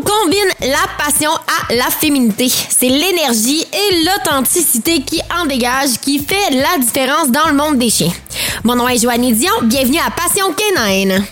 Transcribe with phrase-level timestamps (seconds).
[0.00, 2.48] combine la passion à la féminité.
[2.48, 7.90] C'est l'énergie et l'authenticité qui en dégage qui fait la différence dans le monde des
[7.90, 8.12] chiens.
[8.64, 11.24] Mon nom est Dion, bienvenue à Passion Canine.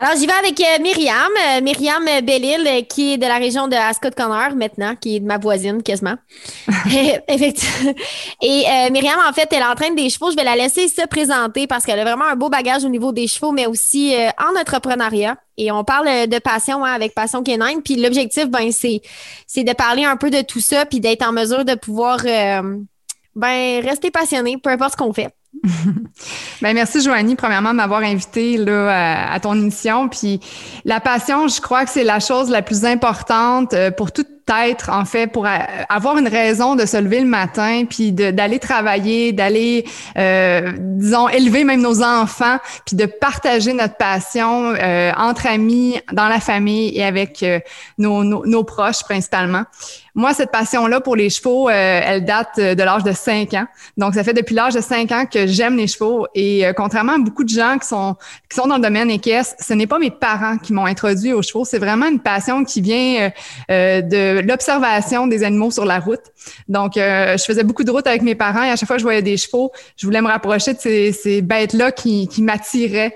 [0.00, 3.66] Alors, j'y vais avec euh, Myriam, euh, Myriam Bellil, euh, qui est de la région
[3.66, 6.14] de Ascot-Connor maintenant, qui est de ma voisine quasiment.
[7.28, 7.94] Effectivement.
[8.40, 10.30] Et Myriam, en fait, elle entraîne des chevaux.
[10.30, 13.10] Je vais la laisser se présenter parce qu'elle a vraiment un beau bagage au niveau
[13.10, 15.36] des chevaux, mais aussi en entrepreneuriat.
[15.56, 17.82] Et on parle de passion hein, avec Passion Canine.
[17.84, 19.00] Puis l'objectif, ben, c'est,
[19.48, 23.84] c'est de parler un peu de tout ça, puis d'être en mesure de pouvoir ben,
[23.84, 25.34] rester passionné, peu importe ce qu'on fait.
[26.62, 30.08] ben merci Joanie premièrement de m'avoir invité là à, ton émission.
[30.08, 30.40] Puis
[30.84, 34.90] la passion je crois que c'est la chose la plus importante euh, pour toute être
[34.90, 35.46] en fait pour
[35.88, 39.84] avoir une raison de se lever le matin puis d'aller travailler d'aller
[40.16, 46.28] euh, disons élever même nos enfants puis de partager notre passion euh, entre amis dans
[46.28, 47.44] la famille et avec
[47.98, 49.64] nos, nos, nos, proches principalement
[50.18, 53.66] moi, cette passion-là pour les chevaux, euh, elle date de l'âge de 5 ans.
[53.96, 56.26] Donc, ça fait depuis l'âge de 5 ans que j'aime les chevaux.
[56.34, 58.16] Et euh, contrairement à beaucoup de gens qui sont
[58.50, 61.42] qui sont dans le domaine équestre, ce n'est pas mes parents qui m'ont introduit aux
[61.42, 61.64] chevaux.
[61.64, 63.30] C'est vraiment une passion qui vient
[63.70, 66.20] euh, l'observation des animaux sur la route.
[66.68, 69.04] Donc, je faisais beaucoup de route avec mes parents et à chaque fois que je
[69.04, 73.14] voyais des chevaux, je voulais me rapprocher de ces, ces bêtes-là qui, qui m'attiraient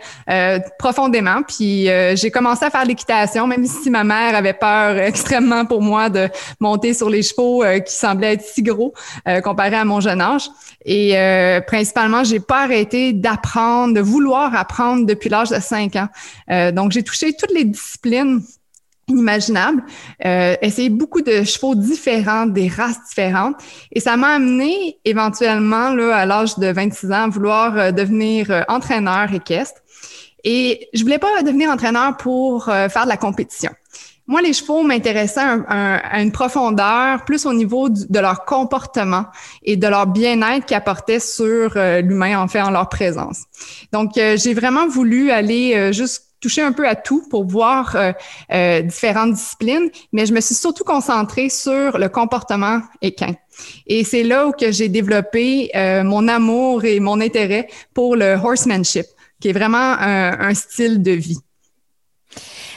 [0.78, 1.42] profondément.
[1.46, 6.08] Puis, j'ai commencé à faire l'équitation, même si ma mère avait peur extrêmement pour moi
[6.08, 6.28] de
[6.60, 8.92] monter sur les chevaux euh, qui semblaient être si gros
[9.28, 10.48] euh, comparé à mon jeune âge.
[10.84, 16.08] Et euh, principalement, j'ai pas arrêté d'apprendre, de vouloir apprendre depuis l'âge de 5 ans.
[16.72, 18.40] donc, j'ai touché toutes les disciplines
[19.12, 19.84] inimaginables,
[20.20, 23.56] essayé beaucoup de chevaux différents, des races différentes.
[23.92, 29.32] Et ça m'a amené éventuellement, là, à l'âge de 26 ans, à vouloir devenir entraîneur
[29.32, 29.80] équestre.
[30.44, 33.70] Et je voulais pas devenir entraîneur pour faire de la compétition.
[34.28, 39.26] Moi, les chevaux m'intéressaient à, une profondeur plus au niveau de leur comportement
[39.64, 43.42] et de leur bien-être qu'ils apportaient sur euh, l'humain, en fait, en leur présence.
[43.92, 45.92] Donc, euh, j'ai vraiment voulu aller euh,
[46.42, 47.96] toucher un peu à tout pour voir
[48.84, 53.34] différentes disciplines, mais je me suis surtout concentrée sur le comportement équin.
[53.86, 55.70] Et c'est là où que j'ai développé
[56.04, 59.06] mon amour et mon intérêt pour le horsemanship,
[59.40, 61.38] qui est vraiment un style de vie.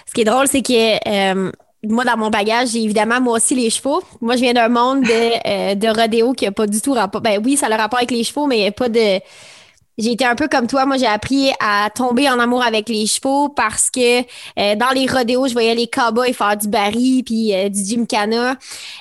[0.05, 1.51] Ce qui est drôle, c'est que euh,
[1.83, 4.01] moi, dans mon bagage, j'ai évidemment moi aussi les chevaux.
[4.21, 7.21] Moi, je viens d'un monde de, euh, de rodéo qui n'a pas du tout rapport.
[7.21, 9.19] Ben oui, ça a le rapport avec les chevaux, mais pas de.
[9.97, 10.85] J'ai été un peu comme toi.
[10.85, 15.07] Moi, j'ai appris à tomber en amour avec les chevaux parce que euh, dans les
[15.07, 18.55] rodéos, je voyais les cowboys faire du barry puis du gymkhana.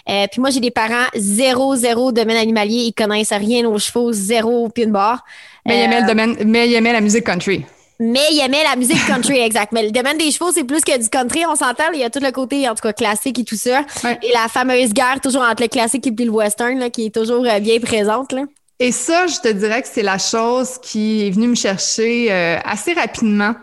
[0.07, 2.85] puis moi, j'ai des parents zéro, zéro domaine animalier.
[2.87, 5.25] Ils connaissent rien aux chevaux, zéro pin bar.
[5.67, 7.65] Mais ils aimaient le domaine, mais ils aimaient la musique country.
[8.01, 9.73] Mais il aimait la musique country, exact.
[9.73, 11.85] Mais le domaine des chevaux, c'est plus que du country, on s'entend.
[11.93, 13.85] Il y a tout le côté, en tout cas, classique et tout ça.
[14.23, 17.45] Et la fameuse guerre, toujours entre le classique et le western, là, qui est toujours
[17.47, 18.33] euh, bien présente.
[18.33, 18.43] Là.
[18.81, 22.59] Et ça, je te dirais que c'est la chose qui est venue me chercher euh,
[22.65, 23.55] assez rapidement.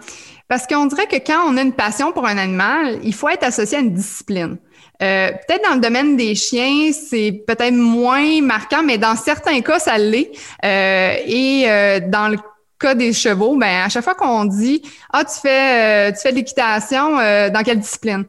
[0.47, 3.43] Parce qu'on dirait que quand on a une passion pour un animal, il faut être
[3.43, 4.57] associé à une discipline.
[5.01, 9.79] Euh, peut-être dans le domaine des chiens, c'est peut-être moins marquant, mais dans certains cas,
[9.79, 10.31] ça l'est.
[10.63, 12.37] Euh, et euh, dans le
[12.81, 14.81] cas des chevaux, ben à chaque fois qu'on dit
[15.13, 18.25] ah tu fais euh, tu fais de l'équitation euh, dans quelle discipline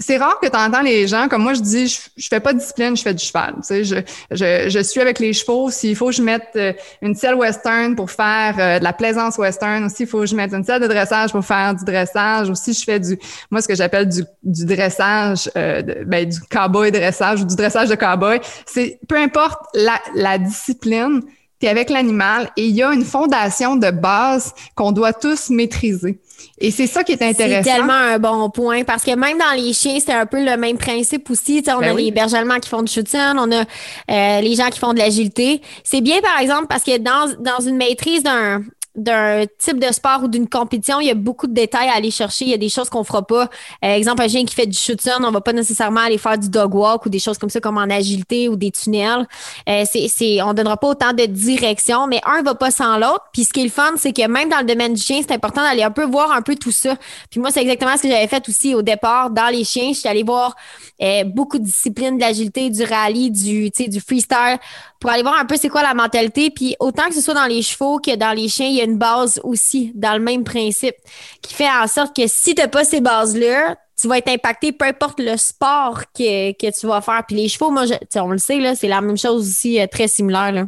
[0.00, 2.52] c'est rare que tu entends les gens, comme moi je dis, je, je fais pas
[2.54, 3.54] de discipline, je fais du cheval.
[3.56, 3.96] Tu sais, je,
[4.30, 5.70] je, je suis avec les chevaux.
[5.70, 6.72] S'il faut que je mette euh,
[7.02, 10.52] une selle western pour faire de la plaisance western, aussi il faut que je mette
[10.54, 12.48] une selle de dressage pour faire du dressage.
[12.48, 13.18] Aussi, je fais du,
[13.50, 17.94] moi ce que j'appelle du, du dressage, ben, du cowboy dressage ou du dressage de
[17.94, 18.40] cowboy.
[18.64, 21.20] C'est peu importe la, la discipline,
[21.60, 26.18] tu avec l'animal et il y a une fondation de base qu'on doit tous maîtriser.
[26.58, 27.62] Et c'est ça qui est intéressant.
[27.64, 30.56] C'est tellement un bon point parce que même dans les chiens, c'est un peu le
[30.56, 31.62] même principe aussi.
[31.68, 33.64] on ben a les berges allemands qui font du shooting, on a
[34.10, 35.60] euh, les gens qui font de l'agilité.
[35.84, 38.62] C'est bien, par exemple, parce que dans, dans une maîtrise d'un
[38.96, 42.10] d'un type de sport ou d'une compétition, il y a beaucoup de détails à aller
[42.10, 42.44] chercher.
[42.44, 43.48] Il y a des choses qu'on fera pas.
[43.84, 46.48] Euh, exemple, un chien qui fait du shoot on va pas nécessairement aller faire du
[46.48, 49.26] dog walk ou des choses comme ça, comme en agilité ou des tunnels.
[49.68, 53.26] Euh, c'est, c'est, on donnera pas autant de direction, mais un va pas sans l'autre.
[53.32, 55.34] Puis ce qui est le fun, c'est que même dans le domaine du chien, c'est
[55.34, 56.96] important d'aller un peu voir un peu tout ça.
[57.30, 59.92] Puis moi, c'est exactement ce que j'avais fait aussi au départ dans les chiens.
[59.92, 60.56] Je suis allée voir
[61.00, 64.58] euh, beaucoup de disciplines de l'agilité, du rallye, du, du freestyle
[65.00, 66.50] pour aller voir un peu c'est quoi la mentalité.
[66.50, 68.98] Puis autant que ce soit dans les chevaux que dans les chiens, il a une
[68.98, 70.94] base aussi dans le même principe
[71.42, 74.72] qui fait en sorte que si tu n'as pas ces bases-là, tu vas être impacté
[74.72, 77.22] peu importe le sport que, que tu vas faire.
[77.26, 77.84] Puis les chevaux, moi,
[78.16, 80.52] on le sait, c'est la même chose aussi, euh, très similaire.
[80.52, 80.64] Là.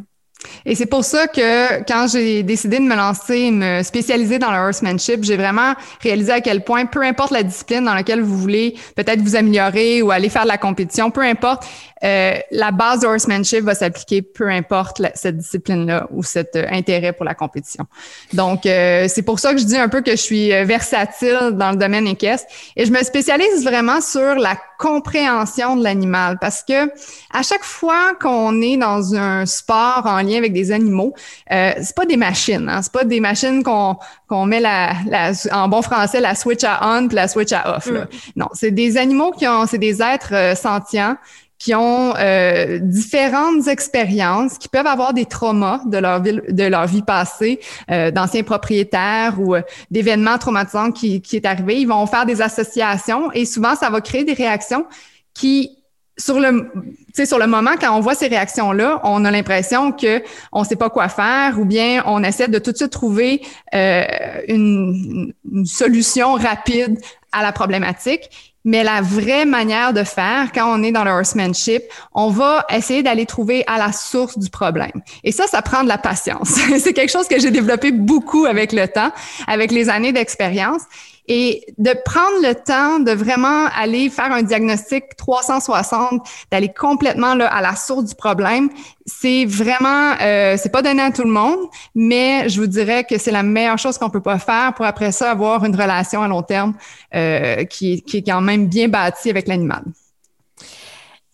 [0.65, 4.57] Et c'est pour ça que quand j'ai décidé de me lancer, me spécialiser dans le
[4.57, 8.75] horsemanship, j'ai vraiment réalisé à quel point, peu importe la discipline dans laquelle vous voulez
[8.95, 11.65] peut-être vous améliorer ou aller faire de la compétition, peu importe,
[12.03, 17.13] euh, la base de horsemanship va s'appliquer peu importe cette discipline-là ou cet euh, intérêt
[17.13, 17.85] pour la compétition.
[18.33, 21.71] Donc, euh, c'est pour ça que je dis un peu que je suis versatile dans
[21.71, 26.89] le domaine équestre et je me spécialise vraiment sur la compréhension de l'animal parce que
[27.31, 31.13] à chaque fois qu'on est dans un sport en lien avec des animaux,
[31.51, 33.95] euh, c'est pas des machines, hein, c'est pas des machines qu'on
[34.27, 37.77] qu'on met la, la, en bon français la switch à on puis la switch à
[37.77, 37.89] off.
[37.89, 38.07] Là.
[38.35, 41.15] Non, c'est des animaux qui ont, c'est des êtres sentients
[41.63, 46.87] qui ont euh, différentes expériences, qui peuvent avoir des traumas de leur vie, de leur
[46.87, 51.79] vie passée, euh, d'anciens propriétaires ou euh, d'événements traumatisants qui, qui est arrivé.
[51.79, 54.85] Ils vont faire des associations et souvent, ça va créer des réactions
[55.33, 55.77] qui
[56.17, 56.69] sur le,
[57.13, 60.21] sur le moment, quand on voit ces réactions-là, on a l'impression que
[60.51, 63.41] on sait pas quoi faire, ou bien on essaie de tout de suite trouver
[63.73, 64.03] euh,
[64.49, 66.99] une, une, solution rapide
[67.31, 68.52] à la problématique.
[68.65, 71.83] Mais la vraie manière de faire, quand on est dans le horsemanship,
[72.13, 75.01] on va essayer d'aller trouver à la source du problème.
[75.23, 76.49] Et ça, ça prend de la patience.
[76.79, 79.11] C'est quelque chose que j'ai développé beaucoup avec le temps,
[79.47, 80.81] avec les années d'expérience
[81.27, 86.21] et de prendre le temps de vraiment aller faire un diagnostic 360,
[86.51, 88.69] d'aller complètement là, à la source du problème,
[89.05, 91.59] c'est vraiment, euh, c'est pas donné à tout le monde,
[91.95, 95.11] mais je vous dirais que c'est la meilleure chose qu'on peut pas faire pour après
[95.11, 96.73] ça avoir une relation à long terme
[97.15, 99.83] euh, qui, qui est quand même bien bâtie avec l'animal.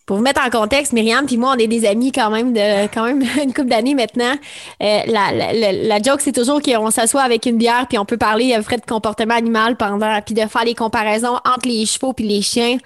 [0.09, 2.88] Pour vous mettre en contexte, Myriam puis moi, on est des amis quand même de
[2.91, 4.33] quand même une couple d'années maintenant.
[4.81, 8.17] Euh, la, la, la, joke, c'est toujours qu'on s'assoit avec une bière puis on peut
[8.17, 12.27] parler euh, de comportement animal pendant puis de faire les comparaisons entre les chevaux puis
[12.27, 12.79] les chiens.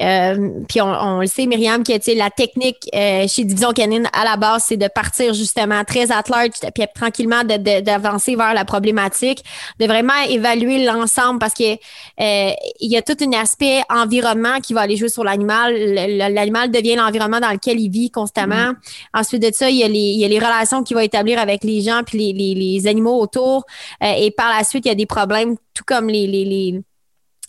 [0.00, 4.36] Euh, puis on, le sait, Myriam, que la technique euh, chez Division Canine à la
[4.36, 9.44] base, c'est de partir justement très at large, puis tranquillement d'avancer vers la problématique,
[9.78, 14.72] de vraiment évaluer l'ensemble parce que euh, il y a tout un aspect environnement qui
[14.72, 15.74] va aller jouer sur l'animal.
[15.74, 18.54] L'animal devient l'environnement dans lequel il vit constamment.
[18.54, 18.74] Mm-hmm.
[19.14, 21.38] Ensuite de ça, il y, a les, il y a les relations qu'il va établir
[21.38, 23.64] avec les gens puis les, les, les animaux autour.
[24.00, 26.82] et par la suite, il y a des problèmes, tout comme les, les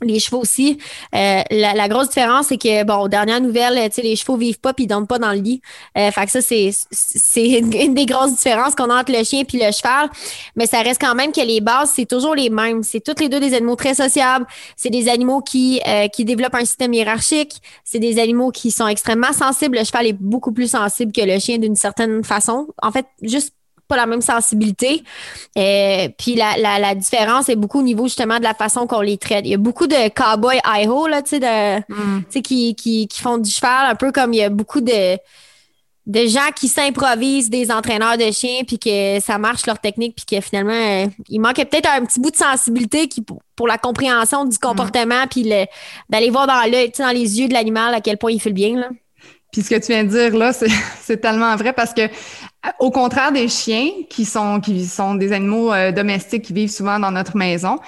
[0.01, 0.77] les chevaux aussi.
[1.15, 4.87] Euh, la, grosse différence, c'est que, bon, dernière nouvelle, les chevaux vivent pas puis ils
[4.87, 5.61] dorment pas dans le lit.
[5.97, 9.43] Euh, fait que ça, c'est, c'est une, des grosses différences qu'on a entre le chien
[9.43, 10.09] puis le cheval.
[10.55, 12.83] Mais ça reste quand même que les bases, c'est toujours les mêmes.
[12.83, 14.45] C'est toutes les deux des animaux très sociables.
[14.75, 17.61] C'est des animaux qui, euh, qui développent un système hiérarchique.
[17.83, 19.77] C'est des animaux qui sont extrêmement sensibles.
[19.77, 22.67] Le cheval est beaucoup plus sensible que le chien d'une certaine façon.
[22.81, 23.53] En fait, juste
[23.91, 25.03] pas la même sensibilité.
[25.57, 29.17] euh, puis la, la, différence est beaucoup au niveau justement de la façon qu'on les
[29.17, 29.45] traite.
[29.45, 32.41] Il y a beaucoup de cowboys Idaho, là, tu sais, mm.
[32.41, 35.17] qui, qui, qui font du cheval, un peu comme il y a beaucoup de,
[36.05, 40.37] de gens qui s'improvisent des entraîneurs de chiens puis que ça marche leur technique puis
[40.37, 43.23] que finalement euh, il manquait peut-être un petit bout de sensibilité qui
[43.55, 45.43] pour la compréhension du comportement puis
[46.09, 48.55] d'aller voir dans l'œil dans les yeux de l'animal à quel point il fait le
[48.55, 48.89] bien là.
[49.51, 52.07] Puis ce que tu viens de dire là, c'est tellement vrai parce que
[52.79, 56.99] au contraire des chiens qui sont qui sont des animaux euh, domestiques qui vivent souvent
[56.99, 57.79] dans notre maison,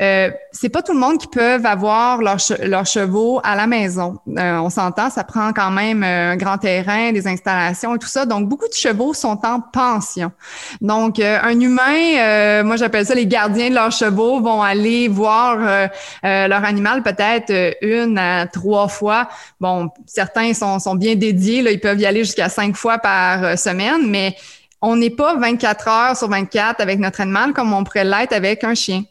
[0.00, 4.18] euh, c'est pas tout le monde qui peut avoir leurs leur chevaux à la maison.
[4.36, 8.06] Euh, on s'entend, ça prend quand même euh, un grand terrain, des installations et tout
[8.06, 8.24] ça.
[8.24, 10.30] Donc, beaucoup de chevaux sont en pension.
[10.80, 15.88] Donc, un humain, moi j'appelle ça les gardiens de leurs chevaux, vont aller voir
[16.22, 19.28] leur animal peut-être une à trois fois.
[19.60, 23.58] Bon, certains sont, sont bien dédiés, là, ils peuvent y aller jusqu'à cinq fois par
[23.58, 24.36] semaine, mais
[24.80, 28.64] on n'est pas 24 heures sur 24 avec notre animal comme on pourrait l'être avec
[28.64, 29.02] un chien.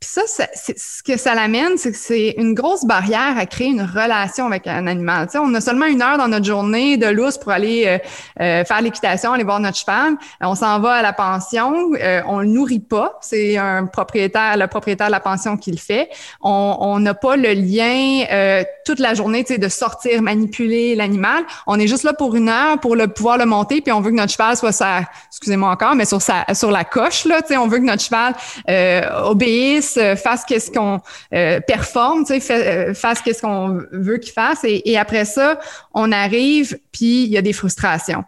[0.00, 3.82] Puis ça, ce que ça l'amène, c'est que c'est une grosse barrière à créer une
[3.82, 5.26] relation avec un animal.
[5.26, 7.98] Tu sais, on a seulement une heure dans notre journée de lousse pour aller euh,
[8.40, 10.14] euh, faire l'équitation, aller voir notre cheval.
[10.40, 13.18] On s'en va à la pension, euh, on le nourrit pas.
[13.20, 16.08] C'est un propriétaire, le propriétaire de la pension qui le fait.
[16.40, 21.44] On n'a pas le lien toute la journée, de sortir, manipuler l'animal.
[21.66, 24.10] On est juste là pour une heure pour le pouvoir le monter, puis on veut
[24.10, 27.42] que notre cheval soit sa, excusez-moi encore, mais sur sa, sur la coche là.
[27.58, 28.34] On veut que notre cheval
[29.24, 29.59] obéisse
[29.96, 31.00] euh, fasse qu'est-ce qu'on
[31.34, 34.60] euh, performe, tu sais, euh, fasse qu'est-ce qu'on veut qu'il fasse.
[34.64, 35.58] Et, après ça,
[35.94, 38.24] on arrive, puis il y a des frustrations.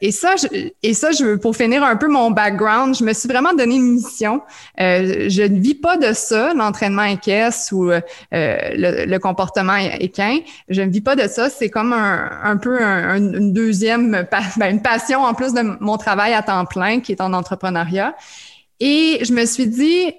[0.00, 3.12] et ça, je, et ça, je veux pour finir un peu mon background, je me
[3.12, 4.42] suis vraiment donné une mission.
[4.78, 7.90] je ne vis pas de ça, l'entraînement équestre ou
[8.30, 10.38] le, comportement équin.
[10.68, 11.50] Je ne vis pas de ça.
[11.50, 16.34] C'est comme un, un peu une deuxième, ben, une passion en plus de mon travail
[16.34, 18.14] à temps plein qui est en entrepreneuriat.
[18.80, 20.14] Et je me suis dit,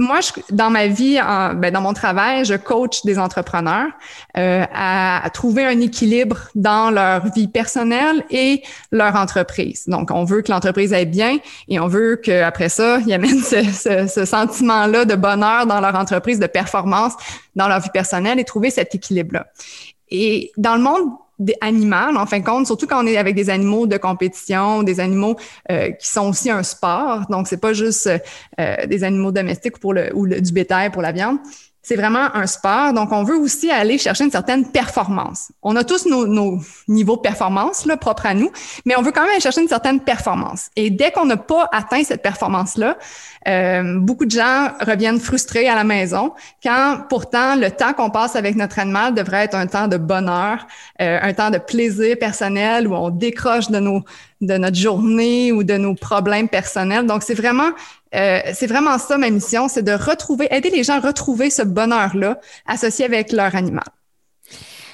[0.00, 3.88] moi, je, dans ma vie, en, ben, dans mon travail, je coach des entrepreneurs
[4.36, 8.62] euh, à, trouver un équilibre dans leur vie personnelle et
[8.92, 9.84] leur entreprise.
[9.88, 13.62] Donc, on veut que l'entreprise aille bien et on veut qu'après ça, ils amènent ce,
[13.64, 17.14] ce, ce sentiment-là de bonheur dans leur entreprise, de performance
[17.56, 19.48] dans leur vie personnelle et trouver cet équilibre-là.
[20.10, 21.08] Et dans le monde
[21.60, 25.00] animal, en fin de compte, surtout quand on est avec des animaux de compétition, des
[25.00, 25.36] animaux
[25.70, 27.26] euh, qui sont aussi un sport.
[27.30, 28.10] Donc, c'est pas juste
[28.60, 31.38] euh, des animaux domestiques pour le, ou du bétail pour la viande
[31.88, 32.92] c'est vraiment un sport.
[32.92, 35.50] Donc, on veut aussi aller chercher une certaine performance.
[35.62, 38.50] On a tous nos, nos niveaux de performance là, propres à nous,
[38.84, 40.68] mais on veut quand même aller chercher une certaine performance.
[40.76, 42.98] Et dès qu'on n'a pas atteint cette performance-là,
[43.48, 48.36] euh, beaucoup de gens reviennent frustrés à la maison, quand pourtant le temps qu'on passe
[48.36, 50.66] avec notre animal devrait être un temps de bonheur,
[51.00, 54.04] euh, un temps de plaisir personnel où on décroche de nos
[54.40, 57.06] de notre journée ou de nos problèmes personnels.
[57.06, 57.70] Donc, c'est vraiment
[58.14, 61.62] euh, c'est vraiment ça ma mission, c'est de retrouver, aider les gens à retrouver ce
[61.62, 63.84] bonheur-là associé avec leur animal.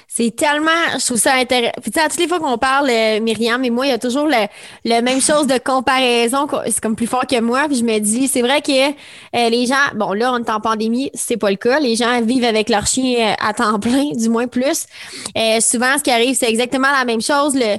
[0.07, 1.73] C'est tellement, je trouve ça intéressant.
[1.81, 3.93] Puis, tu sais, à toutes les fois qu'on parle, euh, Myriam et moi, il y
[3.93, 6.47] a toujours le, même chose de comparaison.
[6.67, 7.65] C'est comme plus fort que moi.
[7.67, 10.61] Puis je me dis, c'est vrai que euh, les gens, bon, là, on est en
[10.61, 11.81] pandémie, c'est pas le cas.
[11.81, 14.85] Les gens vivent avec leur chien à temps plein, du moins plus.
[15.59, 17.53] souvent, ce qui arrive, c'est exactement la même chose.
[17.53, 17.77] Le,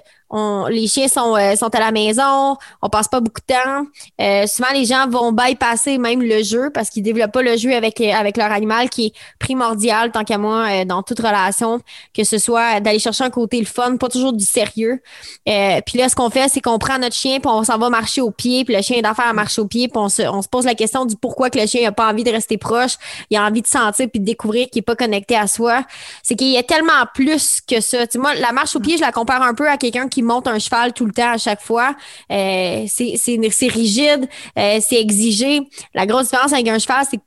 [0.69, 3.87] les chiens sont, euh, sont à la maison, on passe pas beaucoup de temps.
[4.21, 7.75] Euh, souvent, les gens vont bypasser même le jeu parce qu'ils développent pas le jeu
[7.75, 11.81] avec, euh, avec leur animal qui est primordial, tant qu'à moi, dans toute relation,
[12.15, 15.01] que ce soit d'aller chercher un côté le fun, pas toujours du sérieux.
[15.45, 18.21] puis là, ce qu'on fait, c'est qu'on prend notre chien, puis on s'en va marcher
[18.21, 20.43] au pied, puis le chien est d'affaire à marcher au pied, puis on se, on
[20.43, 22.97] se pose la question du pourquoi que le chien a pas envie de rester proche,
[23.31, 25.85] il a envie de sentir puis de découvrir qu'il est pas connecté à soi.
[26.23, 28.07] C'est qu'il y a tellement plus que ça.
[28.07, 30.47] Tu moi, la marche au pied, je la compare un peu à quelqu'un qui monte
[30.47, 31.95] un cheval tout le temps à chaque fois.
[32.31, 35.61] Euh, c'est rigide, euh, c'est exigé.
[35.95, 37.21] La grosse différence avec un cheval, c'est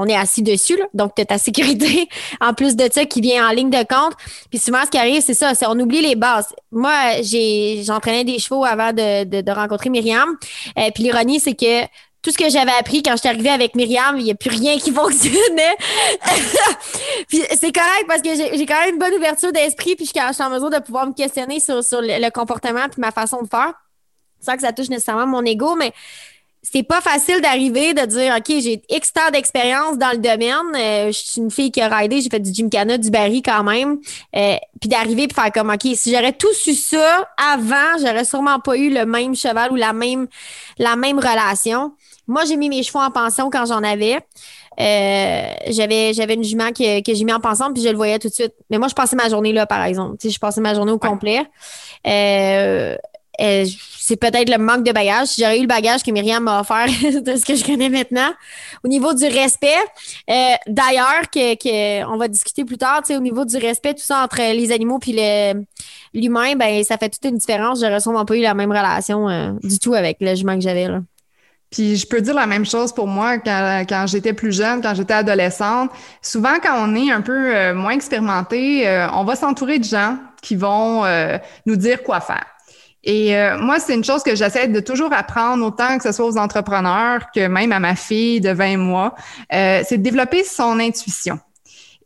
[0.00, 2.08] on est assis dessus, donc tu as ta sécurité
[2.40, 4.14] en plus de ça qui vient en ligne de compte.
[4.48, 6.54] Puis souvent, ce qui arrive, c'est ça, c'est on oublie les bases.
[6.72, 7.20] Moi,
[7.84, 10.36] j'entraînais des chevaux avant de, de, rencontrer Myriam.
[10.78, 11.84] Euh, puis l'ironie, c'est que
[12.22, 14.78] tout ce que j'avais appris quand j'étais arrivée avec Myriam, il n'y a plus rien
[14.78, 15.76] qui fonctionnait.
[17.28, 20.42] puis c'est correct parce que j'ai quand même une bonne ouverture d'esprit, puis je suis
[20.42, 23.72] en mesure de pouvoir me questionner sur, sur le, comportement puis ma façon de faire.
[24.40, 25.92] Sans que ça touche nécessairement mon ego, mais
[26.62, 30.76] c'est pas facile d'arriver de dire OK, j'ai X temps d'expérience dans le domaine.
[30.76, 33.64] Euh, je suis une fille qui a ridé, j'ai fait du gymkhana, du barry quand
[33.64, 33.98] même.
[34.36, 38.60] Euh, puis d'arriver et faire comme OK, si j'aurais tout su ça avant, j'aurais sûrement
[38.60, 40.26] pas eu le même cheval ou la même
[40.78, 41.92] la même relation.
[42.30, 44.18] Moi, j'ai mis mes chevaux en pension quand j'en avais.
[44.78, 48.20] Euh, j'avais j'avais une jument que, que j'ai mis en pension puis je le voyais
[48.20, 48.54] tout de suite.
[48.70, 50.16] Mais moi, je passais ma journée là, par exemple.
[50.16, 51.42] Tu sais, je passais ma journée au complet.
[52.06, 52.96] Euh,
[53.40, 53.66] euh,
[53.98, 55.28] c'est peut-être le manque de bagage.
[55.28, 58.30] Si j'aurais eu le bagage que Myriam m'a offert de ce que je connais maintenant.
[58.84, 59.82] Au niveau du respect,
[60.68, 64.36] d'ailleurs, que, que, on va discuter plus tard, au niveau du respect, tout ça entre
[64.52, 65.18] les animaux puis
[66.14, 67.80] l'humain, ben ça fait toute une différence.
[67.80, 71.00] J'aurais sûrement pas eu la même relation du tout avec le jument que j'avais là.
[71.70, 74.94] Puis je peux dire la même chose pour moi quand, quand j'étais plus jeune, quand
[74.94, 75.90] j'étais adolescente.
[76.20, 80.18] Souvent, quand on est un peu euh, moins expérimenté, euh, on va s'entourer de gens
[80.42, 82.46] qui vont euh, nous dire quoi faire.
[83.02, 86.36] Et moi, c'est une chose que j'essaie de toujours apprendre, autant que ce soit aux
[86.36, 89.14] entrepreneurs que même à ma fille de 20 mois,
[89.50, 91.40] c'est de développer son intuition.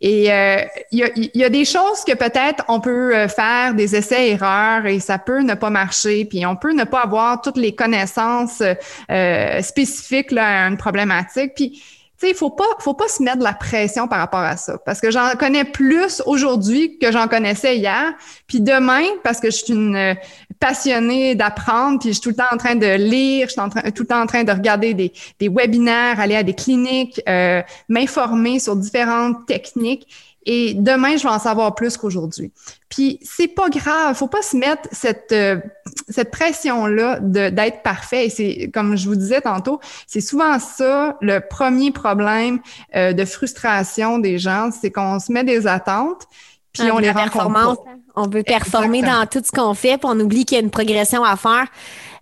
[0.06, 0.58] Et euh,
[0.92, 5.16] il y, a, des choses que peut-être on peut euh, faire des essais-erreurs et ça
[5.16, 8.62] peut ne pas marcher, puis on peut ne pas avoir toutes les connaissances
[9.10, 11.52] euh, spécifiques là, à une problématique.
[11.54, 14.40] Puis tu sais, il faut pas, faut pas se mettre de la pression par rapport
[14.40, 14.76] à ça.
[14.84, 18.12] Parce que j'en connais plus aujourd'hui que j'en connaissais hier.
[18.46, 20.14] Puis demain, parce que je suis une euh,
[20.60, 24.02] passionnée d'apprendre, puis je suis tout le temps en train de lire, je suis tout
[24.02, 25.12] le temps en train de regarder des,
[25.48, 30.06] webinaires, aller à des cliniques, euh, m'informer sur différentes techniques.
[30.46, 32.52] Et demain, je vais en savoir plus qu'aujourd'hui.
[32.90, 35.58] Puis c'est pas grave, faut pas se mettre cette euh,
[36.08, 38.28] cette pression là d'être parfait.
[38.28, 42.60] C'est comme je vous disais tantôt, c'est souvent ça le premier problème
[42.94, 46.28] euh, de frustration des gens, c'est qu'on se met des attentes
[46.74, 47.84] puis on les rencontre
[48.16, 50.70] On veut performer dans tout ce qu'on fait, puis on oublie qu'il y a une
[50.70, 51.66] progression à faire.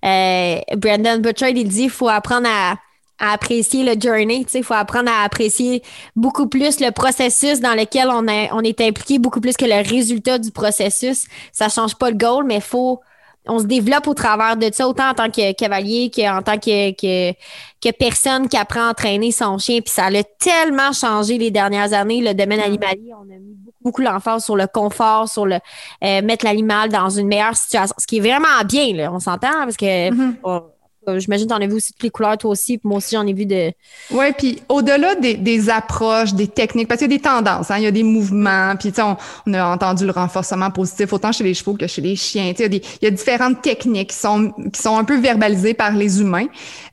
[0.04, 2.76] Euh, Brandon Butcher, il dit, il faut apprendre à
[3.23, 4.44] à apprécier le journey.
[4.52, 5.82] Il faut apprendre à apprécier
[6.16, 10.38] beaucoup plus le processus dans lequel on, on est impliqué, beaucoup plus que le résultat
[10.38, 11.26] du processus.
[11.52, 13.00] Ça change pas le goal, mais faut
[13.47, 16.92] on se développe au travers de ça, autant en tant que cavalier qu'en tant que,
[16.92, 17.32] que,
[17.82, 19.80] que, personne qui apprend à entraîner son chien.
[19.80, 22.64] Puis ça a tellement changé les dernières années, le domaine mm.
[22.64, 23.11] animalier.
[23.18, 25.57] On a mis beaucoup, beaucoup l'emphase sur le confort, sur le
[26.05, 27.95] euh, mettre l'animal dans une meilleure situation.
[27.99, 30.72] Ce qui est vraiment bien, là, on s'entend, parce que mm-hmm
[31.16, 32.80] J'imagine que tu en as vu aussi toutes les couleurs, toi aussi.
[32.85, 33.73] Moi aussi, j'en ai vu de.
[34.11, 37.85] Oui, puis au-delà des, approches, des techniques, parce qu'il y a des tendances, hein, il
[37.85, 39.16] y a des mouvements, puis on,
[39.47, 42.52] on a entendu le renforcement positif autant chez les chevaux que chez les chiens.
[42.56, 45.18] Il y, a des, il y a différentes techniques qui sont, qui sont un peu
[45.18, 46.47] verbalisées par les humains.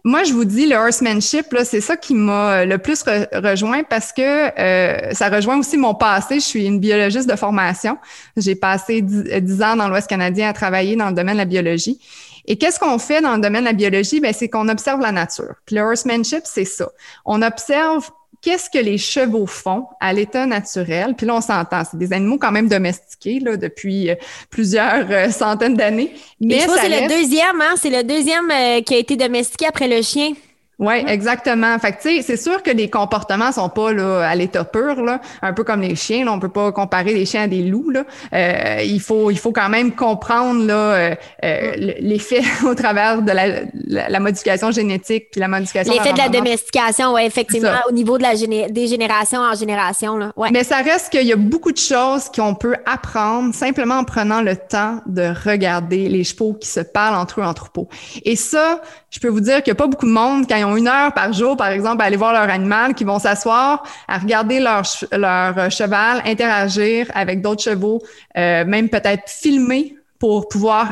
[0.03, 4.21] Moi, je vous dis, le horsemanship, c'est ça qui m'a le plus rejoint parce que
[4.21, 6.35] euh, ça rejoint aussi mon passé.
[6.35, 7.97] Je suis une biologiste de formation.
[8.37, 11.99] J'ai passé dix ans dans l'Ouest canadien à travailler dans le domaine de la biologie.
[12.45, 14.19] Et qu'est-ce qu'on fait dans le domaine de la biologie?
[14.19, 15.55] Ben, c'est qu'on observe la nature.
[15.65, 16.89] Puis le horsemanship, c'est ça.
[17.25, 18.09] On observe
[18.41, 21.15] qu'est-ce que les chevaux font à l'état naturel.
[21.15, 24.15] Puis là, on s'entend, c'est des animaux quand même domestiqués là, depuis euh,
[24.49, 26.13] plusieurs euh, centaines d'années.
[26.39, 27.75] Mais c'est le deuxième, hein?
[27.77, 30.33] C'est le deuxième euh, qui a été domestiqué après le chien.
[30.79, 31.77] Oui, exactement.
[31.77, 35.03] Fait que, tu sais, c'est sûr que les comportements sont pas là, à l'état pur,
[35.03, 36.23] là, un peu comme les chiens.
[36.23, 37.89] Là, on peut pas comparer les chiens à des loups.
[37.89, 38.05] Là.
[38.33, 43.31] Euh, il, faut, il faut quand même comprendre là, euh, euh l'effet au travers de
[43.31, 48.17] la, la, modification génétique puis la modification L'effet de la domestication, oui, effectivement, au niveau
[48.17, 48.35] de la
[48.69, 50.15] des générations en génération.
[50.15, 50.31] Là.
[50.37, 50.49] Ouais.
[50.51, 54.41] Mais ça reste qu'il y a beaucoup de choses qu'on peut apprendre simplement en prenant
[54.41, 57.89] le temps de regarder les chevaux qui se parlent entre eux en troupeau.
[58.23, 60.65] Et ça, je peux vous dire qu'il n'y a pas beaucoup de monde quand ils
[60.65, 63.83] ont une heure par jour, par exemple, à aller voir leur animal, qui vont s'asseoir,
[64.07, 68.01] à regarder leur, leur euh, cheval, interagir avec d'autres chevaux,
[68.37, 70.91] euh, même peut-être filmer pour pouvoir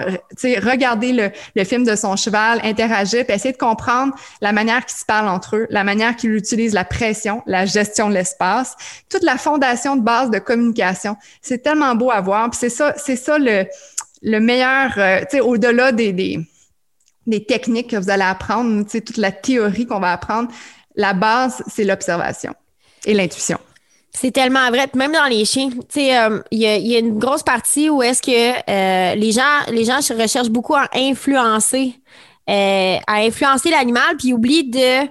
[0.63, 4.98] regarder le, le, film de son cheval, interagir, puis essayer de comprendre la manière qu'ils
[4.98, 8.77] se parlent entre eux, la manière qu'ils utilisent la pression, la gestion de l'espace,
[9.10, 11.17] toute la fondation de base de communication.
[11.41, 12.50] C'est tellement beau à voir.
[12.50, 13.65] Puis c'est ça, c'est ça le,
[14.22, 16.39] le meilleur, euh, au-delà des, des
[17.27, 20.50] des techniques que vous allez apprendre, toute la théorie qu'on va apprendre,
[20.96, 22.53] la base, c'est l'observation
[23.05, 23.60] et l'intuition.
[24.12, 24.88] C'est tellement vrai.
[24.96, 28.22] Même dans les chiens, tu sais, euh, il y, a une grosse partie où est-ce
[28.22, 31.93] que euh, les gens, les gens recherchent beaucoup à influencer,
[32.50, 35.07] euh, à influencer l'animal, puis oublient de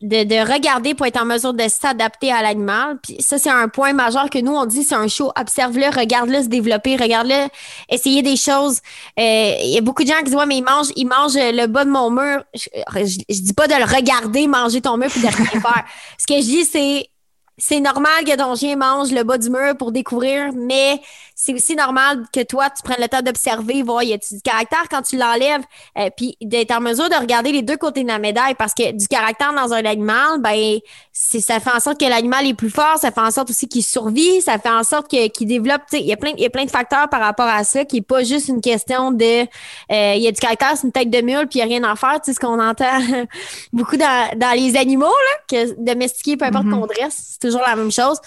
[0.00, 2.98] de, regarder pour être en mesure de s'adapter à l'animal.
[3.02, 5.32] Puis ça, c'est un point majeur que nous, on dit, c'est un show.
[5.38, 7.48] Observe-le, regarde-le se développer, regarde-le
[7.88, 8.80] essayer des choses.
[9.18, 11.34] Euh, il y a beaucoup de gens qui disent, ouais, mais il mange, il mange
[11.34, 12.44] le bas de mon mur.
[12.54, 15.84] Je, je, dis pas de le regarder manger ton mur puis de rien faire.
[16.18, 17.10] Ce que je dis, c'est
[17.58, 21.00] c'est normal que ton chien mange le bas du mur pour découvrir, mais
[21.34, 24.84] c'est aussi normal que toi, tu prennes le temps d'observer, voir, y a-tu du caractère
[24.88, 25.62] quand tu l'enlèves,
[25.98, 28.92] euh, puis d'être en mesure de regarder les deux côtés de la médaille, parce que
[28.92, 30.78] du caractère dans un animal, ben,
[31.12, 33.68] c'est, ça fait en sorte que l'animal est plus fort, ça fait en sorte aussi
[33.68, 36.46] qu'il survit, ça fait en sorte qu'il développe, tu sais, il y a plein, y
[36.46, 39.42] a plein de facteurs par rapport à ça, qui est pas juste une question de,
[39.42, 41.66] euh, il y a du caractère, c'est une tête de mule, puis il y a
[41.66, 43.00] rien à faire, tu sais, ce qu'on entend
[43.72, 46.80] beaucoup dans, dans les animaux, là, que domestiquer, peu importe mm-hmm.
[46.80, 48.18] qu'on dresse, c'est toujours la même chose.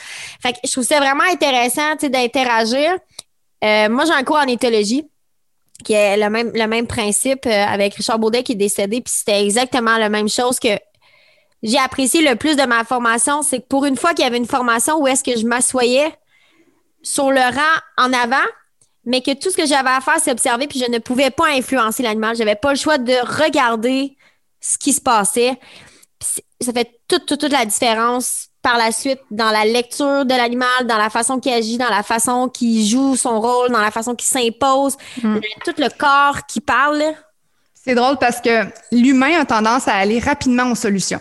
[0.41, 2.97] Fait que je trouve ça vraiment intéressant, d'interagir.
[3.63, 5.05] Euh, moi, j'ai un cours en éthologie
[5.84, 9.13] qui est le même, le même principe euh, avec Richard Baudet qui est décédé, puis
[9.15, 10.69] c'était exactement la même chose que
[11.63, 14.38] j'ai apprécié le plus de ma formation, c'est que pour une fois qu'il y avait
[14.38, 16.12] une formation où est-ce que je m'assoyais
[17.03, 18.45] sur le rang en avant,
[19.05, 21.47] mais que tout ce que j'avais à faire, c'est observer, puis je ne pouvais pas
[21.49, 22.36] influencer l'animal.
[22.36, 24.15] J'avais pas le choix de regarder
[24.60, 25.60] ce qui se passait.
[26.19, 30.86] ça fait toute, toute, toute la différence par la suite dans la lecture de l'animal,
[30.88, 34.15] dans la façon qu'il agit, dans la façon qu'il joue son rôle, dans la façon
[34.15, 35.39] qu'il s'impose, mm.
[35.65, 37.04] tout le corps qui parle.
[37.74, 41.19] C'est drôle parce que l'humain a tendance à aller rapidement aux solutions.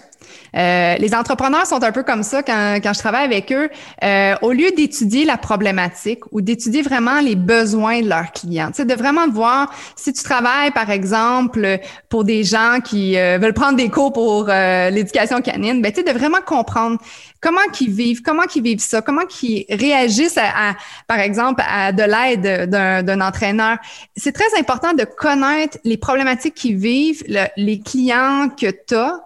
[0.57, 3.71] Euh, les entrepreneurs sont un peu comme ça quand, quand je travaille avec eux.
[4.03, 8.95] Euh, au lieu d'étudier la problématique ou d'étudier vraiment les besoins de leurs clients, de
[8.95, 13.89] vraiment voir si tu travailles, par exemple, pour des gens qui euh, veulent prendre des
[13.89, 16.99] cours pour l'éducation canine, ben, de vraiment comprendre
[17.41, 20.75] comment qu'ils vivent, comment qu'ils vivent ça, comment qu'ils réagissent à,
[21.07, 23.79] par exemple, à de l'aide d'un entraîneur.
[24.17, 27.25] C'est très important de connaître les problématiques qu'ils vivent,
[27.57, 29.21] les clients que tu as,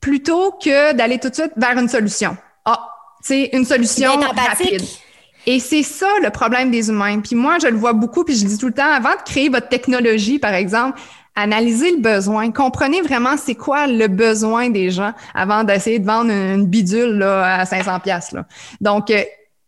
[0.00, 2.36] plutôt que d'aller tout de suite vers une solution.
[2.64, 2.88] Ah,
[3.22, 4.82] c'est une solution rapide.
[5.46, 7.20] Et c'est ça le problème des humains.
[7.20, 9.48] Puis moi, je le vois beaucoup, puis je dis tout le temps, avant de créer
[9.48, 10.98] votre technologie, par exemple,
[11.36, 16.30] analysez le besoin, comprenez vraiment c'est quoi le besoin des gens avant d'essayer de vendre
[16.30, 18.34] une bidule là, à 500 pièces.
[18.80, 19.22] Donc, euh,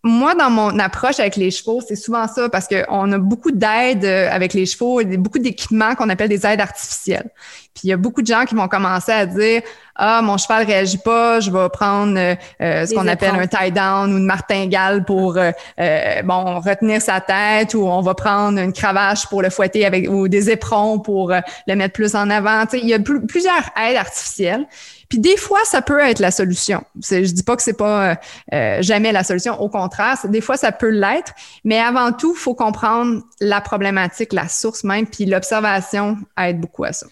[0.05, 4.05] moi, dans mon approche avec les chevaux, c'est souvent ça parce qu'on a beaucoup d'aides
[4.05, 7.31] euh, avec les chevaux, beaucoup d'équipements qu'on appelle des aides artificielles.
[7.75, 9.63] Puis il y a beaucoup de gens qui vont commencer à dire
[9.97, 14.13] Ah, mon cheval réagit pas, je vais prendre euh, euh, ce qu'on appelle un tie-down
[14.13, 19.43] ou une martingale pour bon retenir sa tête ou on va prendre une cravache pour
[19.43, 22.67] le fouetter avec ou des éperons pour le mettre plus en avant.
[22.67, 24.67] Tu sais, il y a plusieurs aides artificielles.
[25.09, 26.83] Puis des fois, ça peut être la solution.
[27.01, 28.15] Je dis pas que c'est pas euh,
[28.53, 29.61] euh, jamais la solution.
[29.61, 31.33] Au contraire, des fois, ça peut l'être.
[31.65, 36.93] Mais avant tout, faut comprendre la problématique, la source même, puis l'observation aide beaucoup à
[36.93, 37.07] ça.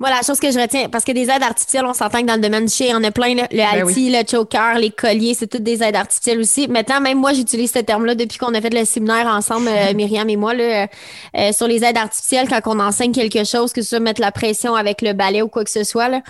[0.00, 2.36] Moi, la chose que je retiens, parce que des aides artificielles, on s'entend que dans
[2.36, 5.34] le domaine du chien, il y en a plein, le ben le choker, les colliers,
[5.34, 6.68] c'est toutes des aides artificielles aussi.
[6.68, 10.26] Maintenant, même moi, j'utilise ce terme-là depuis qu'on a fait le séminaire ensemble, euh, Myriam
[10.30, 10.88] et moi, là,
[11.36, 14.32] euh, sur les aides artificielles, quand on enseigne quelque chose, que ce soit mettre la
[14.32, 16.08] pression avec le balai ou quoi que ce soit.
[16.08, 16.22] Là.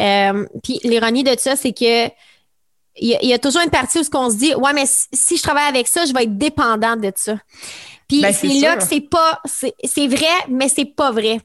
[0.00, 2.08] Euh, puis l'ironie de ça, c'est que
[2.96, 5.42] il y, a toujours une partie où ce qu'on se dit, ouais, mais si je
[5.42, 7.36] travaille avec ça, je vais être dépendante de ça.
[8.06, 11.40] Puis ben, c'est là que c'est pas, c'est vrai, mais c'est pas vrai.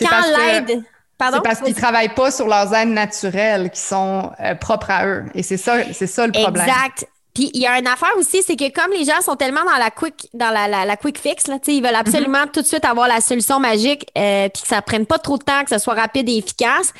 [0.00, 0.82] Quand l'aide
[1.20, 5.24] c'est parce qu'ils travaillent pas sur leurs aides naturelles qui sont euh, propres à eux.
[5.34, 6.66] Et c'est ça, c'est ça le problème.
[6.66, 7.08] Exact.
[7.38, 9.78] Puis il y a une affaire aussi, c'est que comme les gens sont tellement dans
[9.78, 12.50] la quick, dans la, la, quick fix, là, ils veulent absolument mhm.
[12.52, 15.44] tout de suite avoir la solution magique, euh, puis que ça prenne pas trop de
[15.44, 16.92] temps, que ce soit rapide et efficace.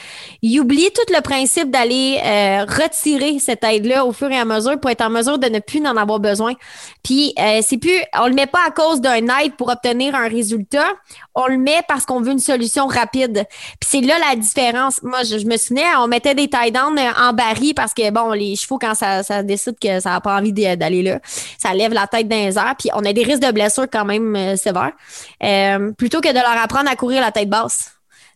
[0.42, 4.78] Ils oublient tout le principe d'aller euh, retirer cette aide-là au fur et à mesure
[4.78, 6.52] pour être en mesure de ne plus en avoir besoin.
[7.02, 10.28] Puis euh, c'est plus, on le met pas à cause d'un aide pour obtenir un
[10.28, 10.86] résultat,
[11.34, 13.44] on le met parce qu'on veut une solution rapide.
[13.80, 15.02] Puis c'est là la différence.
[15.02, 18.54] Moi, je, me souviens, on mettait des tie down en baril parce que bon, les
[18.54, 21.20] chevaux quand ça, ça décide que ça pas envie d'aller là.
[21.58, 24.34] Ça lève la tête les airs, puis on a des risques de blessures quand même
[24.36, 24.92] euh, sévères.
[25.42, 27.92] Euh, plutôt que de leur apprendre à courir la tête basse.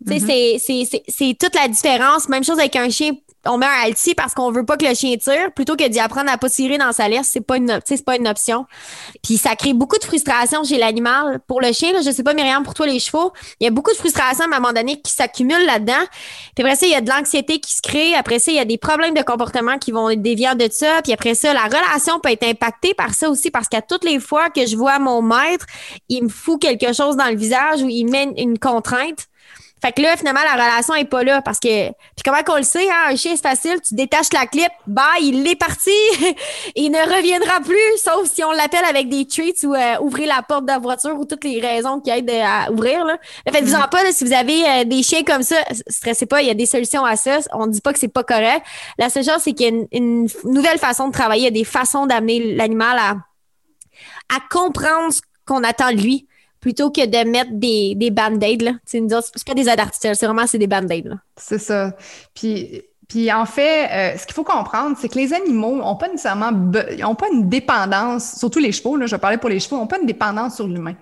[0.07, 0.99] Mm-hmm.
[1.09, 2.29] C'est toute la différence.
[2.29, 3.13] Même chose avec un chien
[3.47, 5.99] on met un alti parce qu'on veut pas que le chien tire, plutôt que d'y
[5.99, 8.67] apprendre à pas tirer dans sa laisse, c'est pas une, c'est pas une option.
[9.23, 11.41] Puis ça crée beaucoup de frustration chez l'animal.
[11.47, 13.71] Pour le chien, là, je sais pas, Myriam, pour toi, les chevaux, il y a
[13.71, 16.05] beaucoup de frustration à un moment donné qui s'accumule là-dedans.
[16.55, 18.15] Puis après ça, il y a de l'anxiété qui se crée.
[18.15, 21.03] Après ça, il y a des problèmes de comportement qui vont déviants de ça.
[21.03, 24.21] Puis après ça, la relation peut être impactée par ça aussi parce qu'à toutes les
[24.21, 25.67] fois que je vois mon maître,
[26.09, 29.27] il me fout quelque chose dans le visage ou il met une contrainte,
[29.83, 31.89] fait que là, finalement, la relation est pas là parce que.
[31.89, 35.03] Puis comment qu'on le sait, hein, un chien, c'est facile, tu détaches la clip, bah,
[35.21, 35.91] il est parti,
[36.77, 40.43] il ne reviendra plus, sauf si on l'appelle avec des treats ou euh, ouvrir la
[40.43, 43.05] porte de la voiture ou toutes les raisons qui aident à ouvrir.
[43.05, 43.19] Là.
[43.51, 43.89] Faites-vous-en mm-hmm.
[43.91, 45.57] pas, si vous avez euh, des chiens comme ça,
[45.89, 47.41] stressez pas, il y a des solutions à ça.
[47.53, 48.65] On ne dit pas que c'est pas correct.
[48.99, 51.51] La seule chose, c'est qu'il y a une, nouvelle façon de travailler, il y a
[51.51, 53.17] des façons d'amener l'animal à,
[54.35, 56.29] à comprendre ce qu'on attend de lui
[56.63, 58.77] plutôt que de mettre des, des band-aids.
[58.87, 59.03] C'est
[59.45, 61.11] pas des aides c'est vraiment des band-aids.
[61.37, 61.93] C'est ça.
[62.35, 66.09] Puis, puis en fait, euh, ce qu'il faut comprendre, c'est que les animaux n'ont pas
[66.09, 66.51] nécessairement
[67.05, 69.99] ont pas une dépendance, surtout les chevaux, là, je parlais pour les chevaux, n'ont pas
[69.99, 70.95] une dépendance sur l'humain.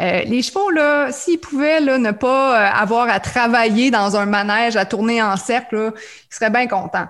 [0.00, 0.70] Euh, les chevaux,
[1.10, 5.36] s'ils pouvaient là, ne pas euh, avoir à travailler dans un manège, à tourner en
[5.36, 7.08] cercle, ils seraient bien contents.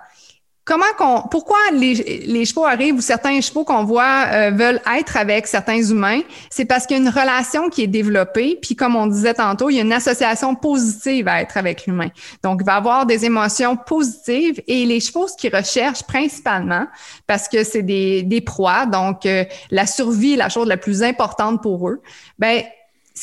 [0.65, 1.95] Comment qu'on, pourquoi les,
[2.25, 6.21] les, chevaux arrivent ou certains chevaux qu'on voit euh, veulent être avec certains humains,
[6.51, 9.71] c'est parce qu'il y a une relation qui est développée, puis comme on disait tantôt,
[9.71, 12.11] il y a une association positive à être avec l'humain.
[12.45, 16.87] Donc, il va avoir des émotions positives et les chevaux, ce qu'ils recherchent principalement,
[17.27, 21.03] parce que c'est des, des proies, donc euh, la survie est la chose la plus
[21.03, 22.01] importante pour eux.
[22.39, 22.63] Ben,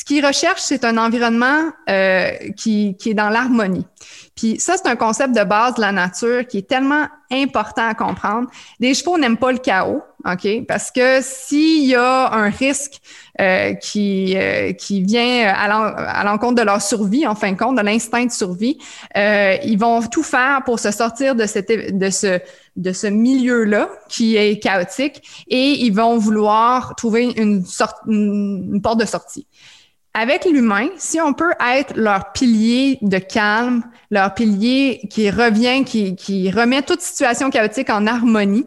[0.00, 1.60] ce qu'ils recherchent, c'est un environnement
[1.90, 3.86] euh, qui, qui est dans l'harmonie.
[4.34, 7.94] Puis ça, c'est un concept de base de la nature qui est tellement important à
[7.94, 8.48] comprendre.
[8.78, 10.64] Les chevaux n'aiment pas le chaos, OK?
[10.66, 12.98] Parce que s'il y a un risque
[13.40, 17.82] euh, qui, euh, qui vient à l'encontre de leur survie, en fin de compte, de
[17.82, 18.78] l'instinct de survie,
[19.18, 22.40] euh, ils vont tout faire pour se sortir de, cette, de ce,
[22.76, 29.00] de ce milieu-là qui est chaotique et ils vont vouloir trouver une, sorte, une porte
[29.00, 29.46] de sortie.
[30.12, 36.16] Avec l'humain, si on peut être leur pilier de calme, leur pilier qui revient, qui,
[36.16, 38.66] qui remet toute situation chaotique en harmonie,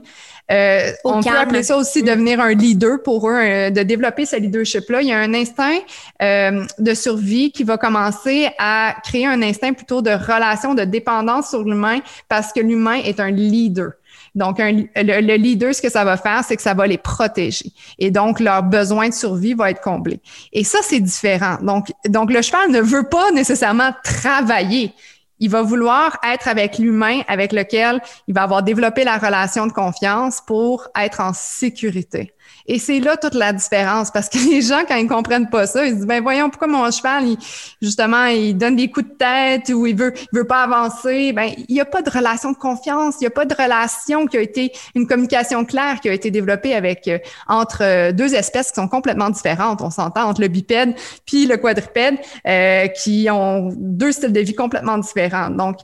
[0.52, 4.36] euh, on peut appeler ça aussi devenir un leader pour eux, euh, de développer ce
[4.36, 5.02] leadership-là.
[5.02, 5.80] Il y a un instinct
[6.22, 11.50] euh, de survie qui va commencer à créer un instinct plutôt de relation, de dépendance
[11.50, 13.94] sur l'humain parce que l'humain est un leader.
[14.36, 17.72] Donc, le, leader, ce que ça va faire, c'est que ça va les protéger.
[18.00, 20.20] Et donc, leur besoin de survie va être comblé.
[20.52, 21.58] Et ça, c'est différent.
[21.62, 24.94] Donc, donc, le cheval ne veut pas nécessairement travailler.
[25.40, 29.72] Il va vouloir être avec l'humain avec lequel il va avoir développé la relation de
[29.74, 32.34] confiance pour être en sécurité.
[32.66, 35.86] Et c'est là toute la différence parce que les gens, quand ils comprennent pas ça,
[35.86, 37.36] ils se disent, ben voyons, pourquoi mon cheval,
[37.82, 41.34] justement, il donne des coups de tête ou il veut, il veut pas avancer?
[41.34, 44.26] Ben, il n'y a pas de relation de confiance, il n'y a pas de relation
[44.26, 48.34] qui a été, une communication claire qui a été développée avec, euh, entre euh, deux
[48.36, 49.82] espèces qui sont complètement différentes.
[49.82, 50.96] On s'entend entre le bipède
[51.26, 52.16] puis le quadrupède,
[52.48, 55.50] euh, qui ont deux styles de vie complètement différents.
[55.50, 55.78] Donc,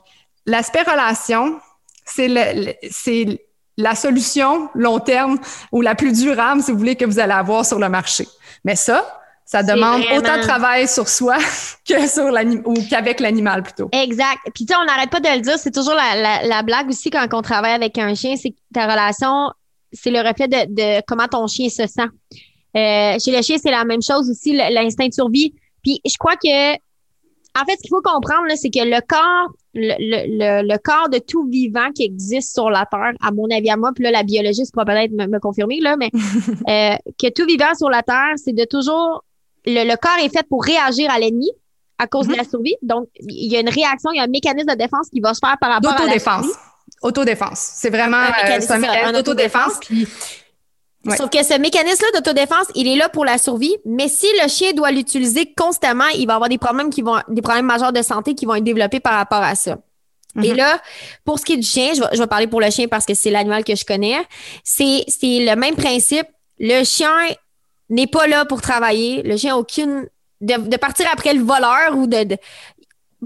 [0.46, 1.58] l'aspect relation,
[2.04, 3.49] c'est le, c'est
[3.80, 5.38] la solution long terme
[5.72, 8.26] ou la plus durable, si vous voulez, que vous allez avoir sur le marché.
[8.64, 11.36] Mais ça, ça demande autant de travail sur soi
[11.88, 13.88] que sur l'animal ou qu'avec l'animal plutôt.
[13.92, 14.38] Exact.
[14.54, 17.26] Puis tu sais, on n'arrête pas de le dire, c'est toujours la, blague aussi quand
[17.32, 19.50] on travaille avec un chien, c'est que ta relation,
[19.92, 22.08] c'est le reflet de, comment ton chien se sent.
[22.76, 25.52] Euh, chez le chien, c'est la même chose aussi, l'instinct de survie.
[25.82, 26.76] Puis je crois que
[27.58, 31.18] en fait, ce qu'il faut comprendre, c'est que le corps, le, le, le, corps de
[31.18, 34.22] tout vivant qui existe sur la Terre, à mon avis, à moi, puis là, la
[34.22, 38.52] biologiste pourra peut-être me, confirmer, là, mais euh, que tout vivant sur la Terre, c'est
[38.52, 39.24] de toujours.
[39.66, 41.50] Le, corps est fait pour réagir à l'ennemi
[41.98, 42.50] à cause de la mm-hmm.
[42.50, 42.76] survie.
[42.80, 45.34] Donc, il y a une réaction, il y a un mécanisme de défense qui va
[45.34, 46.48] se faire par rapport à la survie.
[47.02, 47.58] Autodéfense.
[47.74, 50.04] C'est vraiment un euh, mécanisme, euh,
[51.16, 54.72] Sauf que ce mécanisme-là d'autodéfense, il est là pour la survie, mais si le chien
[54.72, 58.34] doit l'utiliser constamment, il va avoir des problèmes qui vont, des problèmes majeurs de santé
[58.34, 59.78] qui vont être développés par rapport à ça.
[60.42, 60.56] Et mhm.
[60.56, 60.80] là,
[61.24, 63.30] pour ce qui est du chien, je vais, parler pour le chien parce que c'est
[63.30, 64.16] l'animal que je connais.
[64.62, 66.26] C'est, c'est le même principe.
[66.58, 67.10] Le chien
[67.88, 69.22] n'est pas là pour travailler.
[69.22, 70.06] Le chien a aucune
[70.40, 72.36] de, partir après le voleur ou de,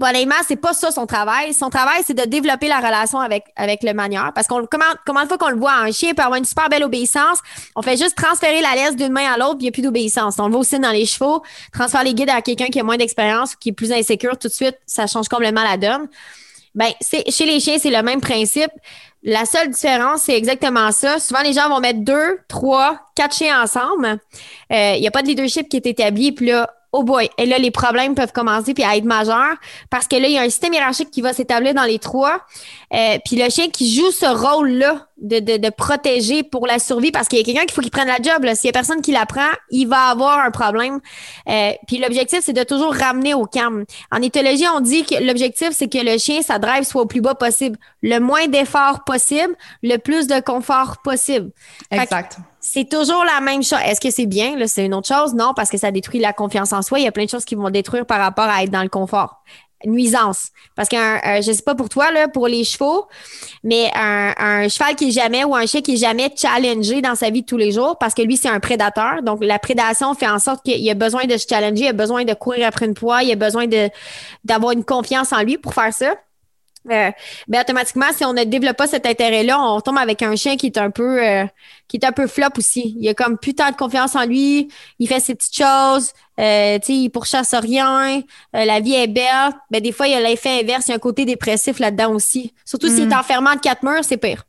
[0.01, 1.53] Honnêtement, c'est pas ça son travail.
[1.53, 4.31] Son travail, c'est de développer la relation avec, avec le manieur.
[4.33, 6.67] Parce qu'on comment, comment de fois qu'on le voit, un chien peut avoir une super
[6.69, 7.39] belle obéissance.
[7.75, 9.81] On fait juste transférer la laisse d'une main à l'autre, puis il n'y a plus
[9.81, 10.35] d'obéissance.
[10.39, 11.43] On le voit aussi dans les chevaux.
[11.71, 14.49] Transférer les guides à quelqu'un qui a moins d'expérience ou qui est plus insécure, tout
[14.49, 16.07] de suite, ça change complètement la donne.
[16.75, 18.71] Ben, c'est, chez les chiens, c'est le même principe.
[19.23, 21.19] La seule différence, c'est exactement ça.
[21.19, 24.19] Souvent, les gens vont mettre deux, trois, quatre chiens ensemble.
[24.69, 26.33] Il euh, n'y a pas de leadership qui est établi.
[26.33, 29.55] Puis là, oh boy, et là, les problèmes peuvent commencer puis à être majeurs
[29.89, 32.39] parce que là, il y a un système hiérarchique qui va s'établir dans les trois.
[32.93, 37.11] Euh, puis le chien qui joue ce rôle-là de, de, de, protéger pour la survie
[37.11, 38.45] parce qu'il y a quelqu'un qu'il faut qu'il prenne la job.
[38.55, 40.99] S'il y a personne qui la prend, il va avoir un problème.
[41.49, 43.83] Euh, puis l'objectif, c'est de toujours ramener au calme.
[44.11, 47.21] En éthologie, on dit que l'objectif, c'est que le chien, sa drive soit au plus
[47.21, 47.77] bas possible.
[48.03, 51.51] Le moins d'efforts possible, le plus de confort possible.
[51.91, 52.37] Exact.
[52.75, 53.79] C'est toujours la même chose.
[53.85, 54.57] Est-ce que c'est bien?
[54.67, 55.33] C'est une autre chose?
[55.33, 56.99] Non, parce que ça détruit la confiance en soi.
[56.99, 58.89] Il y a plein de choses qui vont détruire par rapport à être dans le
[58.89, 59.41] confort.
[59.85, 60.49] Nuisance.
[60.75, 63.07] Parce qu'un, je sais pas pour toi, pour les chevaux,
[63.63, 67.29] mais un, cheval qui est jamais ou un chien qui est jamais challengé dans sa
[67.29, 69.23] vie de tous les jours parce que lui, c'est un prédateur.
[69.23, 72.25] Donc, la prédation fait en sorte qu'il a besoin de se challenger, il a besoin
[72.25, 73.67] de courir après une proie, il a besoin
[74.43, 76.13] d'avoir une confiance en lui pour faire ça.
[76.91, 77.11] Euh,
[77.47, 80.67] ben automatiquement, si on ne développe pas cet intérêt-là, on tombe avec un chien qui
[80.67, 81.45] est un peu euh,
[81.87, 82.95] qui est un peu flop aussi.
[82.99, 84.67] Il a comme putain de confiance en lui,
[84.99, 88.21] il fait ses petites choses, euh, il pourchasse rien,
[88.55, 89.51] euh, la vie est belle.
[89.71, 92.11] Ben, des fois, il y a l'effet inverse, il y a un côté dépressif là-dedans
[92.11, 92.53] aussi.
[92.65, 93.19] Surtout s'il est mm.
[93.19, 94.43] enfermant de quatre murs, c'est pire.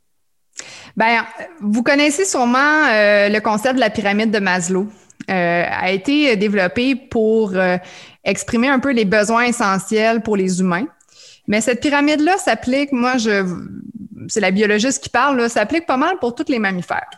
[0.96, 1.24] Ben,
[1.60, 4.88] vous connaissez sûrement le concept de la pyramide de Maslow.
[5.28, 7.52] a été développé pour
[8.24, 10.86] exprimer un peu les besoins essentiels pour les humains.
[11.48, 13.44] Mais cette pyramide-là s'applique, moi, je,
[14.28, 17.10] c'est la biologiste qui parle, s'applique pas mal pour tous les mammifères.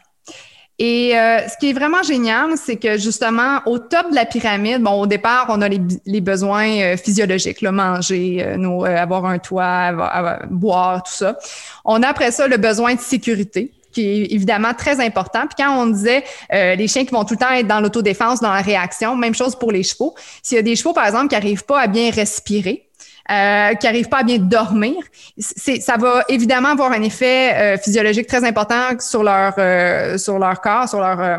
[0.80, 4.80] Et euh, ce qui est vraiment génial, c'est que justement, au top de la pyramide,
[4.80, 9.38] bon, au départ, on a les, besoins euh, physiologiques, le manger, euh, nous, avoir un
[9.38, 11.36] toit, boire, tout ça.
[11.84, 15.46] On a après ça le besoin de sécurité qui est évidemment très important.
[15.48, 18.52] Puis quand on disait les chiens qui vont tout le temps être dans l'autodéfense, dans
[18.52, 20.14] la réaction, même chose pour les chevaux.
[20.42, 22.86] S'il y a des chevaux, par exemple, qui n'arrivent pas à bien respirer,
[23.30, 24.96] euh, qui n'arrivent pas à bien dormir,
[25.38, 30.60] ça va évidemment avoir un effet euh, physiologique très important sur leur, euh, sur leur
[30.60, 31.38] corps, sur leur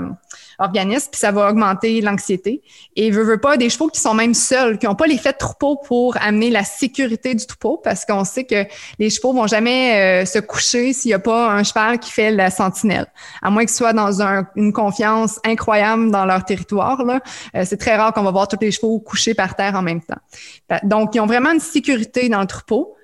[0.60, 2.62] organisme, puis ça va augmenter l'anxiété.
[2.96, 5.38] Et veut, veut pas des chevaux qui sont même seuls, qui n'ont pas l'effet de
[5.38, 8.66] troupeau pour amener la sécurité du troupeau, parce qu'on sait que
[9.00, 12.52] les chevaux vont jamais se coucher s'il n'y a pas un cheval qui fait la
[12.52, 13.08] sentinelle,
[13.42, 17.04] à moins qu'ils soient dans un, une confiance incroyable dans leur territoire.
[17.04, 17.22] Là,
[17.64, 20.80] c'est très rare qu'on va voir tous les chevaux couchés par terre en même temps.
[20.84, 22.96] Donc, ils ont vraiment une sécurité dans le troupeau.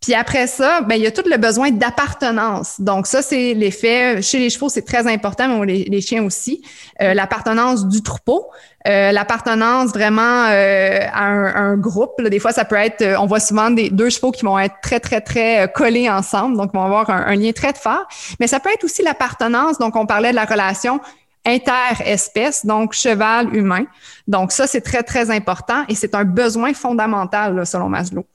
[0.00, 2.80] Puis après ça, ben, il y a tout le besoin d'appartenance.
[2.80, 4.22] Donc ça, c'est l'effet.
[4.22, 6.62] Chez les chevaux, c'est très important, mais les, les chiens aussi.
[7.02, 8.46] Euh, l'appartenance du troupeau,
[8.86, 12.22] euh, l'appartenance vraiment euh, à un, groupe.
[12.22, 15.00] des fois, ça peut être, on voit souvent des deux chevaux qui vont être très,
[15.00, 18.06] très, très collés ensemble, donc vont avoir un, un lien très fort.
[18.38, 19.78] Mais ça peut être aussi l'appartenance.
[19.78, 21.00] Donc, on parlait de la relation
[21.44, 23.84] interespèce, donc cheval humain.
[24.26, 28.26] Donc ça, c'est très, très important et c'est un besoin fondamental selon Maslow.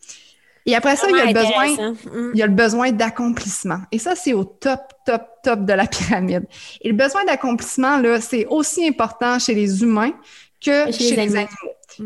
[0.65, 2.31] Et après ça, il y a le besoin, mm.
[2.33, 3.79] il y a le besoin d'accomplissement.
[3.91, 6.45] Et ça, c'est au top, top, top de la pyramide.
[6.81, 10.13] Et le besoin d'accomplissement, là, c'est aussi important chez les humains
[10.63, 11.47] que chez, les animaux.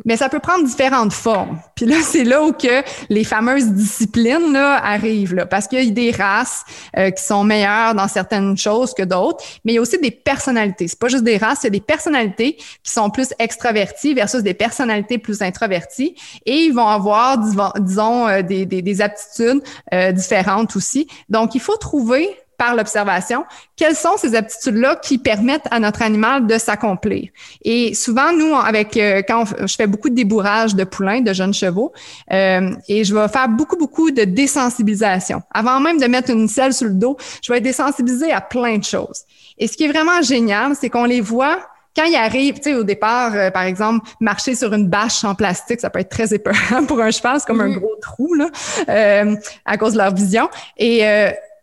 [0.06, 1.60] Mais ça peut prendre différentes formes.
[1.76, 5.88] Puis là, c'est là où que les fameuses disciplines là, arrivent, là, parce qu'il y
[5.88, 6.64] a des races
[6.98, 10.12] euh, qui sont meilleures dans certaines choses que d'autres, mais il y a aussi des
[10.12, 10.88] personnalités.
[10.88, 15.18] C'est pas juste des races, c'est des personnalités qui sont plus extraverties versus des personnalités
[15.18, 17.38] plus introverties, et ils vont avoir,
[17.80, 19.62] disons, euh, des, des, des aptitudes
[19.94, 21.08] euh, différentes aussi.
[21.30, 26.48] Donc, il faut trouver par l'observation, quelles sont ces aptitudes-là qui permettent à notre animal
[26.48, 27.30] de s'accomplir?
[27.64, 31.54] Et souvent, nous, avec euh, quand je fais beaucoup de débourrage de poulains, de jeunes
[31.54, 31.94] chevaux,
[32.32, 35.42] euh, et je vais faire beaucoup, beaucoup de désensibilisation.
[35.54, 38.78] Avant même de mettre une selle sur le dos, je vais être désensibilisée à plein
[38.78, 39.22] de choses.
[39.58, 41.60] Et ce qui est vraiment génial, c'est qu'on les voit
[41.96, 45.34] quand il arrive, tu sais, au départ, euh, par exemple, marcher sur une bâche en
[45.34, 47.80] plastique, ça peut être très épeurant pour un cheval, c'est comme un mm-hmm.
[47.80, 48.50] gros trou, là,
[48.88, 50.48] euh, à cause de leur vision.
[50.78, 51.04] Et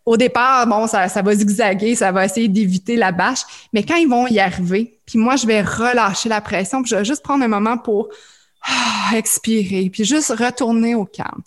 [0.06, 3.40] au départ, bon, ça, ça va zigzaguer, ça va essayer d'éviter la bâche,
[3.72, 6.96] mais quand ils vont y arriver, puis moi, je vais relâcher la pression, puis je
[6.96, 8.08] vais juste prendre un moment pour
[8.62, 11.42] ah, expirer, puis juste retourner au calme.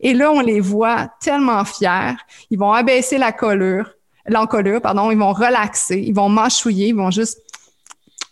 [0.00, 2.16] Et là, on les voit tellement fiers,
[2.50, 3.90] ils vont abaisser la collure,
[4.26, 7.40] l'encolure, pardon, ils vont relaxer, ils vont mâchouiller, ils vont juste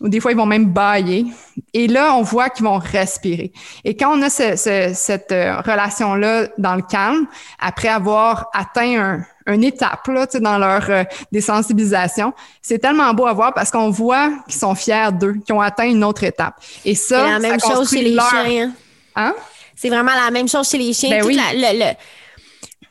[0.02, 1.26] ou des fois ils vont même bailler.
[1.72, 3.52] Et là, on voit qu'ils vont respirer.
[3.84, 7.26] Et quand on a cette euh, relation-là dans le calme,
[7.58, 12.32] après avoir atteint un, une étape là, dans leur euh, désensibilisation.
[12.60, 15.86] C'est tellement beau à voir parce qu'on voit qu'ils sont fiers d'eux, qu'ils ont atteint
[15.86, 16.54] une autre étape.
[16.84, 18.72] Et ça, c'est la même chose chez les chiens.
[19.16, 19.34] Hein?
[19.74, 21.10] C'est vraiment la même chose chez les chiens.
[21.10, 21.94] Ben toute, la,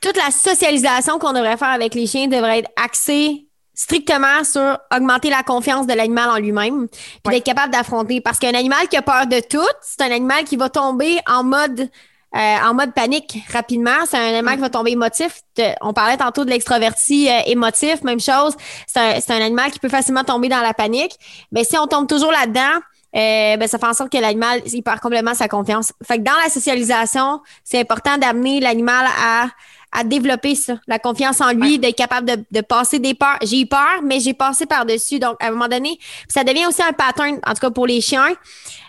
[0.02, 3.46] toute la socialisation qu'on devrait faire avec les chiens devrait être axée
[3.82, 6.88] strictement sur augmenter la confiance de l'animal en lui-même,
[7.24, 8.22] puis d'être capable d'affronter.
[8.22, 11.44] Parce qu'un animal qui a peur de tout, c'est un animal qui va tomber en
[11.44, 11.90] mode
[12.34, 14.06] euh, en mode panique rapidement.
[14.06, 15.42] C'est un animal qui va tomber émotif.
[15.82, 18.56] on parlait tantôt de l'extraverti euh, émotif, même chose.
[18.88, 21.18] C'est un, un, animal qui peut facilement tomber dans la panique.
[21.52, 22.80] Mais si on tombe toujours là-dedans,
[23.16, 25.92] euh, ben, ça fait en sorte que l'animal, il perd complètement sa confiance.
[26.04, 29.48] Fait que dans la socialisation, c'est important d'amener l'animal à,
[29.92, 33.38] à développer ça, la confiance en lui, d'être capable de, de, passer des peurs.
[33.44, 35.20] J'ai eu peur, mais j'ai passé par-dessus.
[35.20, 38.00] Donc, à un moment donné, ça devient aussi un pattern, en tout cas pour les
[38.00, 38.30] chiens.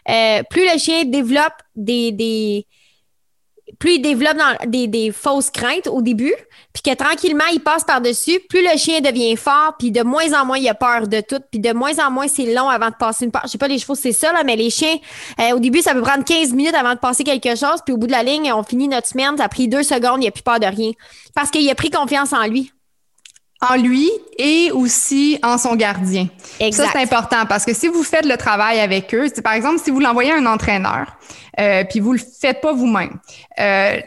[0.09, 2.67] Euh, plus le chien développe des, des,
[3.79, 6.35] plus il développe des, des, fausses craintes au début,
[6.73, 10.45] puis que tranquillement, il passe par-dessus, plus le chien devient fort, puis de moins en
[10.45, 12.95] moins, il a peur de tout, puis de moins en moins, c'est long avant de
[12.95, 13.43] passer une part.
[13.45, 14.97] Je sais pas, les chevaux, c'est ça, là, mais les chiens,
[15.41, 17.97] euh, au début, ça peut prendre 15 minutes avant de passer quelque chose, puis au
[17.97, 20.31] bout de la ligne, on finit notre semaine, ça a pris deux secondes, il a
[20.31, 20.93] plus peur de rien.
[21.35, 22.73] Parce qu'il a pris confiance en lui
[23.63, 26.29] en lui et aussi en son gardien.
[26.61, 26.85] Exact.
[26.85, 29.91] Ça, c'est important parce que si vous faites le travail avec eux, par exemple, si
[29.91, 31.17] vous l'envoyez à un entraîneur,
[31.61, 33.19] euh, puis vous le faites pas vous-même,
[33.61, 33.99] euh,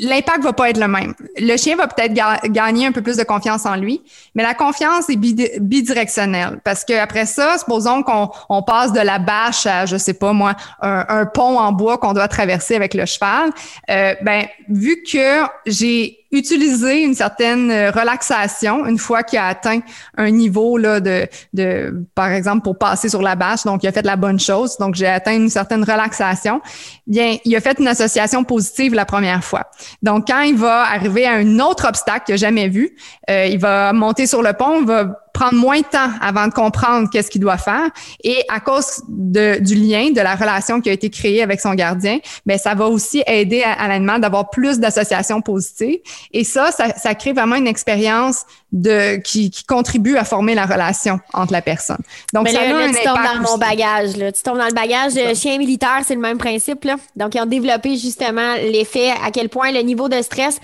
[0.00, 1.14] l'impact va pas être le même.
[1.38, 2.12] Le chien va peut-être
[2.50, 4.02] gagner un peu plus de confiance en lui,
[4.34, 9.18] mais la confiance est bidirectionnelle parce que après ça, supposons qu'on on passe de la
[9.18, 13.06] bâche à, je sais pas moi, un, pont en bois qu'on doit traverser avec le
[13.06, 13.50] cheval.
[13.88, 19.80] Euh, ben vu que j'ai utiliser une certaine euh, relaxation une fois qu'il a atteint
[20.16, 23.64] un niveau là de, de par exemple pour passer sur la bâche.
[23.64, 24.76] Donc il a fait la bonne chose.
[24.78, 26.60] Donc j'ai atteint une certaine relaxation.
[27.06, 29.70] Bien il a fait une association positive la première fois.
[30.02, 32.96] Donc quand il va arriver à un autre obstacle qu'il n'a jamais vu
[33.28, 36.52] euh, il va monter sur le pont il va prendre moins de temps avant de
[36.52, 37.88] comprendre qu'est-ce qu'il doit faire.
[38.22, 41.72] Et à cause de, du lien, de la relation qui a été créée avec son
[41.72, 46.00] gardien, mais ben, ça va aussi aider à, l'animal d'avoir plus d'associations positives.
[46.32, 50.66] Et ça, ça, ça, crée vraiment une expérience de qui, qui, contribue à former la
[50.66, 52.02] relation entre la personne.
[52.34, 54.16] Donc, ça là, tu tombes dans mon bagage.
[54.16, 54.32] Là.
[54.32, 56.84] Tu tombes dans le bagage de chien militaire, c'est le même principe.
[56.84, 56.96] Là.
[57.16, 60.60] Donc, ils ont développé justement l'effet à quel point le niveau de stress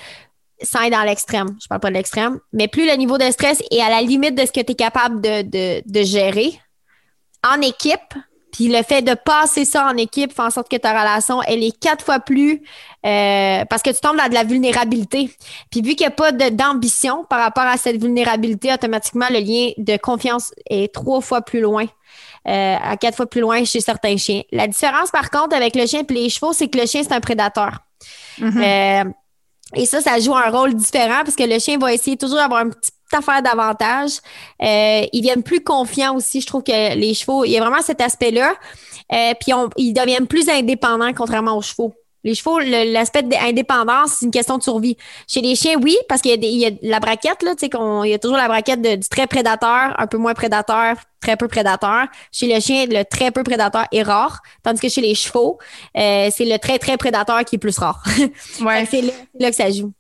[0.63, 3.63] sans être dans l'extrême, je parle pas de l'extrême, mais plus le niveau de stress
[3.71, 6.59] est à la limite de ce que tu es capable de, de, de, gérer
[7.47, 8.15] en équipe,
[8.53, 11.63] puis le fait de passer ça en équipe fait en sorte que ta relation, elle
[11.63, 12.63] est quatre fois plus...
[13.05, 15.31] Euh, parce que tu tombes dans de la vulnérabilité.
[15.71, 19.71] Puis vu qu'il n'y a pas d'ambition par rapport à cette vulnérabilité, automatiquement, le lien
[19.77, 21.87] de confiance est trois fois plus loin.
[22.49, 24.43] Euh, à quatre fois plus loin chez certains chiens.
[24.53, 27.13] La différence, par contre, avec le chien et les chevaux, c'est que le chien, c'est
[27.13, 27.81] un prédateur.
[28.41, 29.05] Mm-hmm.
[29.07, 29.11] euh,
[29.75, 32.63] et ça, ça joue un rôle différent parce que le chien va essayer toujours d'avoir
[32.63, 34.19] une petite affaire d'avantage.
[34.63, 36.41] Euh, ils viennent plus confiants aussi.
[36.41, 38.55] Je trouve que les chevaux, il y a vraiment cet aspect-là.
[39.13, 41.95] Euh, puis ils deviennent plus indépendants contrairement aux chevaux.
[42.27, 44.97] Les chevaux, l'aspect d'indépendance, c'est une question de survie.
[45.29, 48.15] Chez les chiens, oui, parce qu'il y, a la braquette, là, tu sais, il y
[48.15, 52.07] a toujours la braquette du très prédateur, un peu moins prédateur, très peu prédateur.
[52.33, 55.61] Chez le chien, le très peu prédateur est rare, tandis que chez les chevaux,
[55.97, 58.03] euh, c'est le très, très prédateur qui est plus rare.
[58.61, 58.85] Ouais.
[58.91, 59.03] c'est
[59.39, 59.93] là, que ça joue.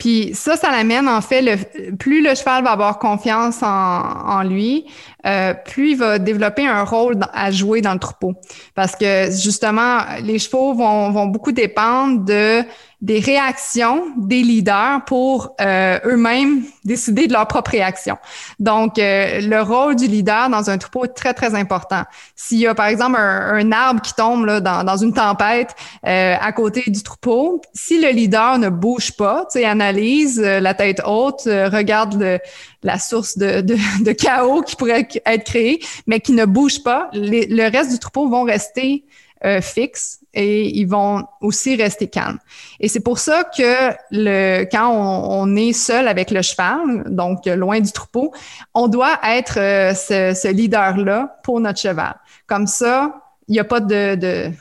[0.00, 4.86] Puis ça, ça l'amène en fait, le, plus le cheval va avoir confiance en, lui,
[5.26, 8.32] euh, plus il va développer un rôle à jouer dans le troupeau.
[8.74, 12.64] Parce que justement, les chevaux vont beaucoup dépendre de
[13.00, 18.18] des réactions des leaders pour euh, eux-mêmes décider de leur propre réaction.
[18.58, 22.02] Donc, euh, le rôle du leader dans un troupeau est très, très important.
[22.36, 25.74] S'il y a, par exemple, un, arbre qui tombe là, dans, dans une tempête
[26.06, 31.42] euh, à côté du troupeau, si le leader ne bouge pas, analyse la tête haute,
[31.44, 32.38] regarde le,
[32.82, 37.70] la source de, de, chaos qui pourrait être créée, mais qui ne bouge pas, le
[37.70, 39.04] reste du troupeau vont rester
[39.44, 42.38] euh, fixe et ils vont aussi rester calmes.
[42.78, 47.80] Et c'est pour ça que le, quand on, est seul avec le cheval, donc loin
[47.80, 48.32] du troupeau,
[48.74, 52.14] on doit être euh, ce, ce leader-là pour notre cheval.
[52.46, 54.52] Comme ça, il n'y a pas de, de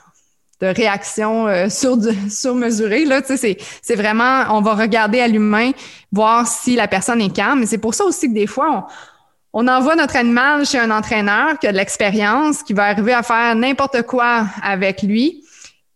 [0.59, 1.97] de réaction euh, sur
[2.29, 3.05] surmesurée.
[3.05, 5.71] Là, c'est, c'est vraiment, on va regarder à l'humain,
[6.11, 7.63] voir si la personne est calme.
[7.63, 8.83] Et c'est pour ça aussi que des fois, on,
[9.53, 13.23] on envoie notre animal chez un entraîneur qui a de l'expérience, qui va arriver à
[13.23, 15.43] faire n'importe quoi avec lui.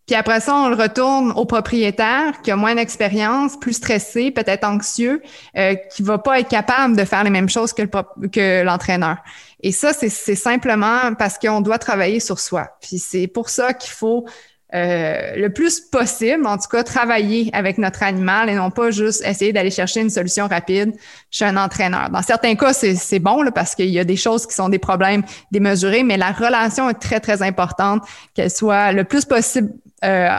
[0.06, 4.66] Puis après ça, on le retourne au propriétaire qui a moins d'expérience, plus stressé, peut-être
[4.66, 5.22] anxieux,
[5.56, 9.18] euh, qui va pas être capable de faire les mêmes choses que, le, que l'entraîneur.
[9.62, 12.68] Et ça, c'est, c'est simplement parce qu'on doit travailler sur soi.
[12.82, 14.26] Puis c'est pour ça qu'il faut
[14.74, 19.24] euh, le plus possible, en tout cas, travailler avec notre animal et non pas juste
[19.24, 20.93] essayer d'aller chercher une solution rapide
[21.30, 22.09] chez un entraîneur.
[22.09, 25.24] Dans certains cas, c'est bon parce qu'il y a des choses qui sont des problèmes
[25.51, 28.03] démesurés, mais la relation est très, très importante,
[28.34, 30.30] qu'elle soit le plus possible, euh,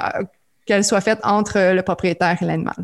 [0.67, 2.75] qu'elle soit faite entre le propriétaire et l'animal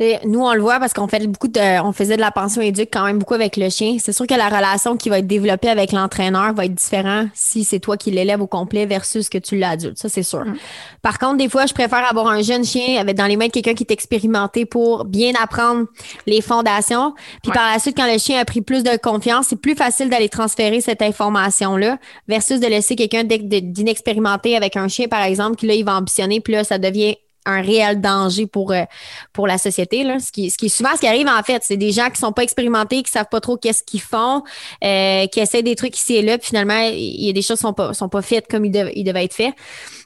[0.00, 2.88] nous, on le voit parce qu'on fait beaucoup de, on faisait de la pension éduque
[2.92, 3.96] quand même beaucoup avec le chien.
[4.00, 7.62] C'est sûr que la relation qui va être développée avec l'entraîneur va être différente si
[7.62, 9.98] c'est toi qui l'élèves au complet versus que tu l'adulte.
[9.98, 10.44] Ça, c'est sûr.
[10.44, 10.56] Mm.
[11.02, 13.52] Par contre, des fois, je préfère avoir un jeune chien avec dans les mains de
[13.52, 15.86] quelqu'un qui est expérimenté pour bien apprendre
[16.26, 17.14] les fondations.
[17.42, 20.08] Puis par la suite, quand le chien a pris plus de confiance, c'est plus facile
[20.08, 25.66] d'aller transférer cette information-là versus de laisser quelqu'un d'inexpérimenté avec un chien, par exemple, qui
[25.66, 28.84] là, il va ambitionner, puis là, ça devient un réel danger pour, euh,
[29.32, 30.04] pour la société.
[30.04, 30.20] Là.
[30.20, 32.20] Ce, qui, ce qui est souvent ce qui arrive en fait, c'est des gens qui
[32.20, 34.42] sont pas expérimentés, qui savent pas trop qu'est-ce qu'ils font,
[34.84, 37.58] euh, qui essaient des trucs ici et là, puis finalement, il y a des choses
[37.58, 39.54] qui sont pas, sont pas faites comme ils, ils devaient être faits.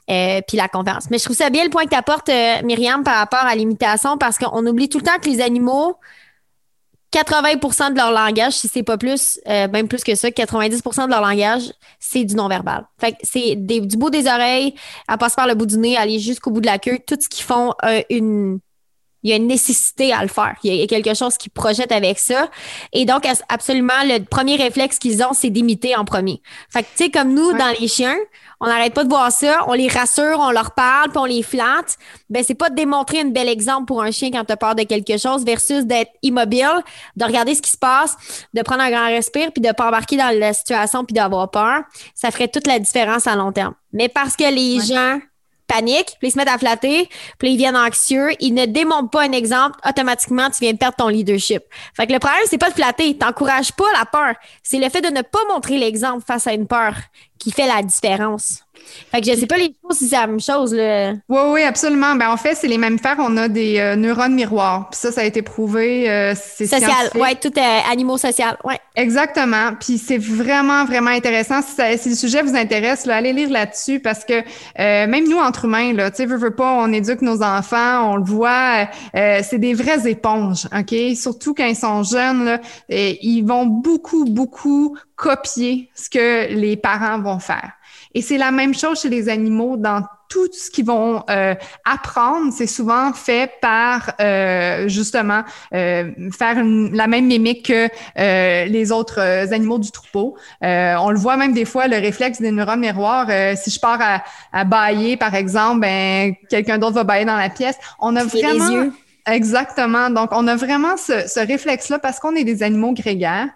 [0.09, 1.09] Euh, puis la confiance.
[1.11, 2.31] Mais je trouve ça bien le point que tu apportes,
[2.63, 5.97] Myriam, par rapport à l'imitation, parce qu'on oublie tout le temps que les animaux,
[7.11, 11.11] 80% de leur langage, si c'est pas plus, euh, même plus que ça, 90% de
[11.11, 12.85] leur langage, c'est du non-verbal.
[12.99, 14.75] Fait que c'est du bout des oreilles,
[15.07, 17.29] à passer par le bout du nez, aller jusqu'au bout de la queue, tout ce
[17.29, 17.73] qu'ils font,
[18.09, 18.59] une,
[19.23, 20.55] il y a une nécessité à le faire.
[20.63, 22.49] Il y a quelque chose qui projette avec ça.
[22.93, 26.41] Et donc, absolument, le premier réflexe qu'ils ont, c'est d'imiter en premier.
[26.69, 28.15] Fait que, tu sais, comme nous, dans les chiens,
[28.59, 31.43] on n'arrête pas de voir ça, on les rassure, on leur parle, puis on les
[31.43, 31.97] flatte.
[32.29, 34.75] Ben, c'est pas de démontrer un bel exemple pour un chien quand tu as peur
[34.75, 36.81] de quelque chose versus d'être immobile,
[37.15, 38.17] de regarder ce qui se passe,
[38.53, 41.81] de prendre un grand respire, puis de pas embarquer dans la situation, puis d'avoir peur.
[42.15, 43.73] Ça ferait toute la différence à long terme.
[43.93, 45.19] Mais parce que les gens
[45.67, 49.23] paniquent, puis ils se mettent à flatter, puis ils viennent anxieux, ils ne démontrent pas
[49.23, 51.63] un exemple, automatiquement, tu viens de perdre ton leadership.
[51.95, 54.35] Fait que le problème, c'est pas de flatter, t'encourages pas la peur.
[54.63, 56.93] C'est le fait de ne pas montrer l'exemple face à une peur
[57.37, 58.63] qui fait la différence.
[59.11, 60.73] Fait que je sais pas les choses si c'est la même chose.
[60.73, 61.13] Là.
[61.29, 62.15] Oui, oui, absolument.
[62.15, 63.15] Ben, en fait, c'est les mêmes fers.
[63.19, 64.89] On a des euh, neurones miroirs.
[64.89, 66.09] Puis ça, ça a été prouvé.
[66.09, 68.57] Euh, c'est Social, oui, tout est animaux social.
[68.63, 68.79] Ouais.
[68.95, 69.73] Exactement.
[69.79, 71.61] Puis c'est vraiment, vraiment intéressant.
[71.61, 75.37] Si, si, le sujet vous intéresse, là, allez lire là-dessus parce que euh, même nous,
[75.37, 78.87] entre humains, là, tu sais, veux, veux pas, on éduque nos enfants, on le voit,
[79.13, 80.95] c'est des vraies éponges, OK?
[81.15, 82.59] Surtout quand ils sont jeunes, là,
[82.89, 87.76] et ils vont beaucoup, beaucoup copier ce que les parents vont faire.
[88.17, 91.53] Et c'est la même chose chez les animaux dans tout ce qu'ils vont euh,
[91.85, 97.87] apprendre, c'est souvent fait par euh, justement euh, faire la même mimique que
[98.65, 99.19] les autres
[99.53, 100.35] animaux du troupeau.
[100.63, 103.27] on le voit même des fois, le réflexe des neurones miroirs.
[103.55, 107.51] si je pars à, à bailler, par exemple, ben quelqu'un d'autre va bailler dans la
[107.51, 107.77] pièce.
[107.99, 108.89] On a vraiment
[109.27, 110.09] exactement.
[110.09, 113.49] Donc, on a vraiment ce, ce réflexe-là parce qu'on est des animaux grégaires.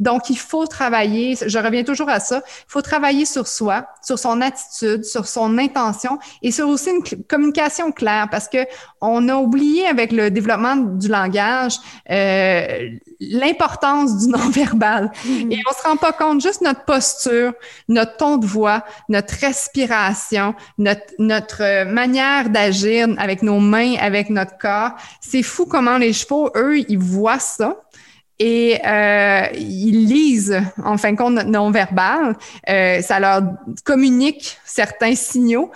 [0.00, 4.18] Donc, il faut travailler, je reviens toujours à ça, il faut travailler sur soi, sur
[4.18, 8.66] son attitude, sur son intention et sur aussi une communication claire parce que
[9.00, 11.78] on a oublié avec le développement du langage
[12.10, 12.88] euh,
[13.20, 15.10] l'importance du non-verbal.
[15.26, 15.52] Mm-hmm.
[15.52, 17.52] Et on se rend pas compte, juste notre posture,
[17.88, 24.58] notre ton de voix, notre respiration, notre, notre manière d'agir avec nos mains, avec notre
[24.58, 24.92] corps.
[25.20, 27.76] C'est fou comment les chevaux, eux, ils voient ça
[28.38, 32.36] et euh, ils lisent en fin de compte non verbal.
[32.68, 33.42] Euh, ça leur
[33.84, 35.70] communique certains signaux.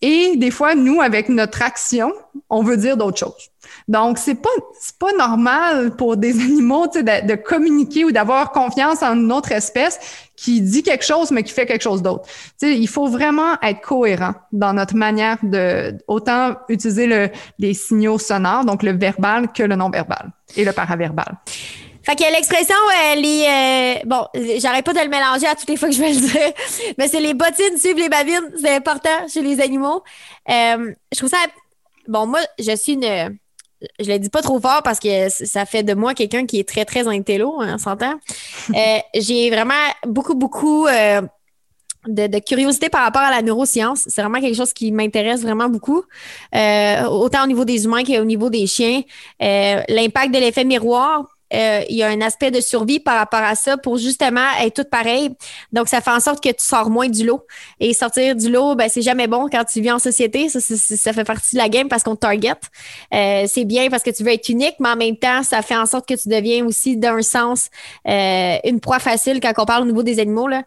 [0.00, 2.12] Et des fois, nous, avec notre action,
[2.50, 3.50] on veut dire d'autres choses.
[3.88, 9.02] Donc, c'est pas c'est pas normal pour des animaux de, de communiquer ou d'avoir confiance
[9.02, 9.98] en une autre espèce
[10.36, 12.28] qui dit quelque chose mais qui fait quelque chose d'autre.
[12.60, 18.64] Il faut vraiment être cohérent dans notre manière de autant utiliser le, les signaux sonores,
[18.64, 21.38] donc le verbal, que le non verbal et le paraverbal.
[22.04, 23.48] Fait que l'expression, elle est.
[23.48, 24.26] Euh, bon,
[24.58, 26.52] j'arrête pas de le mélanger à toutes les fois que je vais le dire,
[26.98, 28.50] mais c'est les bottines suivent les babines.
[28.60, 30.02] C'est important chez les animaux.
[30.50, 31.38] Euh, je trouve ça.
[32.08, 33.38] Bon, moi, je suis une.
[34.00, 36.68] Je le dis pas trop fort parce que ça fait de moi quelqu'un qui est
[36.68, 38.14] très, très intello, hein, on s'entend.
[38.74, 39.74] Euh, j'ai vraiment
[40.06, 40.88] beaucoup, beaucoup
[42.08, 44.04] de, curiosité par rapport à la neuroscience.
[44.08, 46.02] C'est vraiment quelque chose qui m'intéresse vraiment beaucoup,
[46.54, 49.02] euh, autant au niveau des humains qu'au niveau des chiens.
[49.42, 53.42] Euh, l'impact de l'effet miroir, euh, il y a un aspect de survie par rapport
[53.42, 55.30] à ça pour justement être tout pareil.
[55.72, 57.46] Donc, ça fait en sorte que tu sors moins du lot.
[57.80, 60.48] Et sortir du lot, ben, c'est jamais bon quand tu vis en société.
[60.48, 62.54] Ça, ça fait partie de la game parce qu'on target.
[63.12, 65.76] Euh, c'est bien parce que tu veux être unique, mais en même temps, ça fait
[65.76, 67.68] en sorte que tu deviens aussi, d'un sens,
[68.08, 70.48] euh, une proie facile quand on parle au niveau des animaux.
[70.48, 70.62] Là.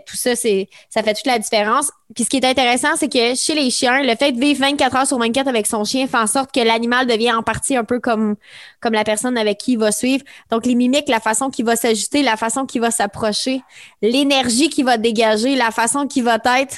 [0.00, 1.90] tout ça, c'est ça fait toute la différence.
[2.14, 4.96] Puis ce qui est intéressant, c'est que chez les chiens, le fait de vivre 24
[4.96, 7.84] heures sur 24 avec son chien fait en sorte que l'animal devient en partie un
[7.84, 8.36] peu comme,
[8.80, 10.11] comme la personne avec qui il va suivre.
[10.50, 13.62] Donc, les mimiques, la façon qu'il va s'ajuster, la façon qu'il va s'approcher,
[14.00, 16.76] l'énergie qu'il va dégager, la façon qu'il va être,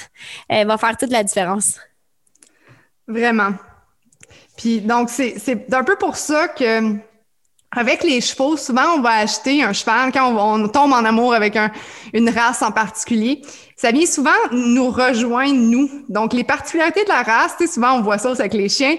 [0.51, 1.79] euh, va faire toute la différence.
[3.07, 3.53] Vraiment.
[4.57, 6.95] Puis donc, c'est un peu pour ça que
[7.75, 11.57] avec les chevaux, souvent, on va acheter un cheval quand on, tombe en amour avec
[12.13, 13.41] une race en particulier.
[13.77, 15.89] Ça vient souvent nous rejoindre, nous.
[16.07, 18.95] Donc, les particularités de la race, souvent, on voit ça avec les chiens,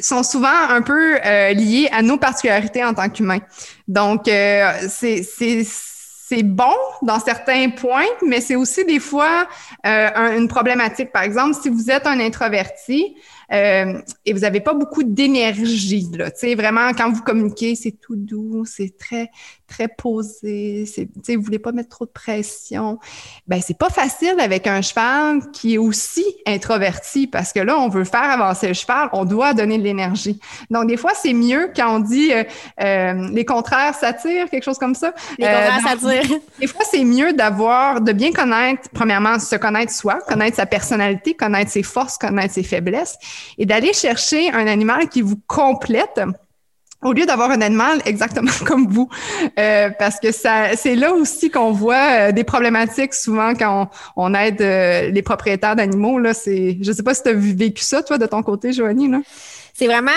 [0.00, 3.40] sont souvent un peu euh, liées à nos particularités en tant qu'humains.
[3.86, 9.46] Donc, euh, c'est bon dans certains points, mais c'est aussi des fois
[9.86, 11.12] euh, une problématique.
[11.12, 13.14] Par exemple, si vous êtes un introverti,
[13.50, 16.06] et vous n'avez pas beaucoup d'énergie.
[16.12, 19.30] Là, vraiment, quand vous communiquez, c'est tout doux, c'est très,
[19.68, 22.98] très posé, vous ne voulez pas mettre trop de pression.
[23.46, 27.88] Ben, c'est pas facile avec un cheval qui est aussi introverti parce que là, on
[27.88, 30.40] veut faire avancer le cheval, on doit donner de l'énergie.
[30.70, 32.44] Donc, des fois, c'est mieux quand on dit euh,
[32.80, 35.12] euh les contraires s'attirent, quelque chose comme ça.
[35.38, 36.38] Les contraires euh, s'attirent.
[36.60, 41.34] Des fois, c'est mieux d'avoir, de bien connaître, premièrement, se connaître soi, connaître sa personnalité,
[41.34, 43.16] connaître ses forces, connaître ses faiblesses
[43.58, 46.20] et d'aller chercher un animal qui vous complète
[47.02, 49.08] au lieu d'avoir un animal exactement comme vous,
[49.58, 51.94] euh, parce que ça, c'est là aussi qu'on voit
[52.28, 56.18] euh, des problématiques souvent quand on, aide euh, les propriétaires d'animaux.
[56.18, 59.08] Là, c'est, je sais pas si tu as vécu ça toi de ton côté, Joanie.
[59.08, 59.20] Là.
[59.74, 60.10] C'est vraiment,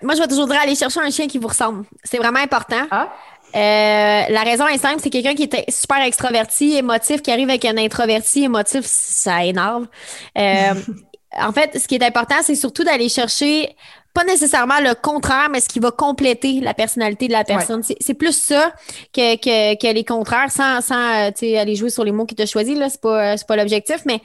[0.00, 1.84] moi je vais toujours dire aller chercher un chien qui vous ressemble.
[2.02, 2.86] C'est vraiment important.
[2.90, 3.08] Ah.
[3.52, 7.76] la raison est simple, c'est quelqu'un qui est super extraverti, émotif, qui arrive avec un
[7.76, 9.86] introverti émotif, ça énerve.
[10.34, 13.76] en fait, ce qui est important, c'est surtout d'aller chercher
[14.14, 17.82] pas nécessairement le contraire, mais ce qui va compléter la personnalité de la personne.
[17.82, 18.72] C'est plus ça
[19.12, 22.46] que, que, que, les contraires, sans, sans euh, aller jouer sur les mots qui t'ont
[22.46, 24.20] choisi, là, c'est pas, pas l'objectif, mais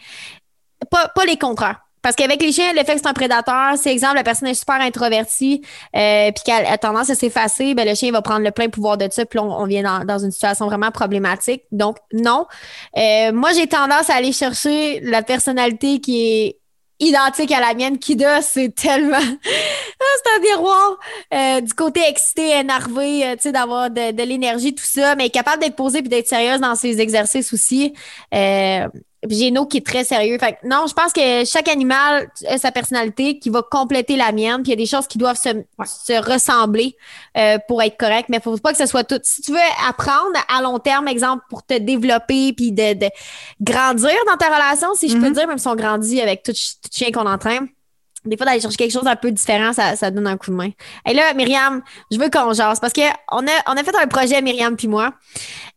[0.91, 1.81] pas, pas les contraires.
[2.01, 4.53] Parce qu'avec les chiens, le fait que c'est un prédateur, c'est exemple, la personne est
[4.53, 5.61] super introvertie,
[5.95, 8.97] euh, puis qu'elle a tendance à s'effacer, ben le chien va prendre le plein pouvoir
[8.97, 11.63] de ça, puis on, on vient dans, dans, une situation vraiment problématique.
[11.71, 12.45] Donc, non.
[12.97, 16.59] Euh, moi, j'ai tendance à aller chercher la personnalité qui est
[16.99, 17.99] identique à la mienne.
[17.99, 19.17] Kida, c'est tellement...
[19.99, 20.97] Ah, c'est un miroir
[21.33, 25.63] euh, du côté excité, énervé, euh, tu sais, d'avoir de, l'énergie, tout ça, mais capable
[25.63, 27.93] d'être posée puis d'être sérieuse dans ses exercices aussi.
[28.33, 28.87] Euh,
[29.27, 30.37] j'ai une qui est très sérieux.
[30.39, 34.61] Fait non, je pense que chaque animal a sa personnalité qui va compléter la mienne.
[34.61, 35.49] Puis il y a des choses qui doivent se,
[35.85, 36.95] se ressembler
[37.35, 38.29] euh, pour être correct.
[38.29, 39.19] Mais il faut pas que ce soit tout.
[39.23, 39.57] Si tu veux
[39.87, 43.07] apprendre à long terme, exemple, pour te développer puis de, de
[43.59, 45.33] grandir dans ta relation, si je peux mm-hmm.
[45.33, 47.67] dire, même si on grandit avec tout, tout chien qu'on entraîne,
[48.27, 50.55] des fois, d'aller chercher quelque chose un peu différent, ça, ça donne un coup de
[50.55, 50.69] main.
[51.07, 54.41] Et là, Myriam, je veux qu'on jase parce qu'on a, on a fait un projet,
[54.41, 55.13] Myriam puis moi.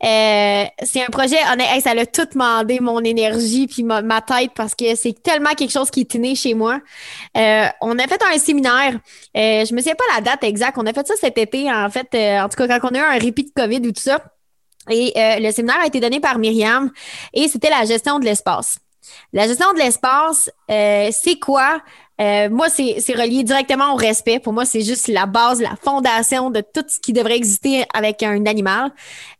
[0.02, 4.52] Euh, c'est un projet, on a, ça a tout demandé mon énergie puis ma, tête
[4.54, 6.80] parce que c'est tellement quelque chose qui est né chez moi.
[7.36, 8.94] Euh, on a fait un séminaire.
[9.36, 10.78] Euh, je me souviens pas la date exacte.
[10.78, 12.08] On a fait ça cet été, en fait.
[12.40, 14.22] en tout cas, quand on a eu un répit de COVID ou tout ça.
[14.88, 16.90] Et le séminaire a été donné par Myriam
[17.34, 18.78] et c'était la gestion de l'espace.
[19.32, 21.82] La gestion de l'espace, c'est quoi?
[22.20, 24.38] Euh, moi, c'est relié directement au respect.
[24.38, 28.22] Pour moi, c'est juste la base, la fondation de tout ce qui devrait exister avec
[28.22, 28.90] un animal.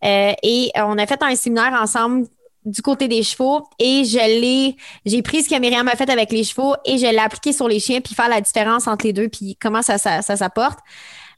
[0.04, 2.26] Euh, et on a fait un séminaire ensemble
[2.64, 4.74] du côté des chevaux et je
[5.06, 7.68] j'ai pris ce que Myriam a fait avec les chevaux et je l'ai appliqué sur
[7.68, 10.78] les chiens puis faire la différence entre les deux puis comment ça, ça s'apporte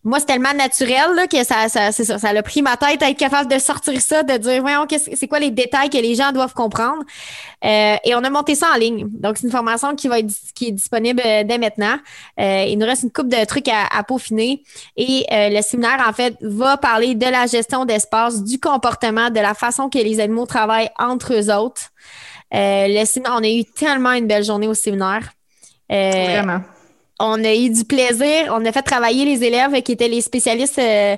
[0.05, 3.11] moi, c'est tellement naturel là, que ça, ça, ça, ça a pris ma tête à
[3.11, 6.33] être capable de sortir ça, de dire, voyons, c'est quoi les détails que les gens
[6.33, 7.05] doivent comprendre?
[7.65, 9.07] Euh, et on a monté ça en ligne.
[9.11, 11.97] Donc, c'est une formation qui va être qui est disponible euh, dès maintenant.
[12.41, 14.65] Euh, il nous reste une coupe de trucs à, à peaufiner.
[14.97, 19.55] Et le séminaire, en fait, va parler de la gestion d'espace, du comportement, de la
[19.55, 21.91] façon que les animaux travaillent entre eux autres.
[22.51, 25.33] le séminaire, on a eu tellement une belle journée au séminaire.
[25.89, 26.63] Vraiment
[27.23, 28.53] on a eu du plaisir.
[28.53, 31.17] On a fait travailler les élèves qui étaient les spécialistes, euh,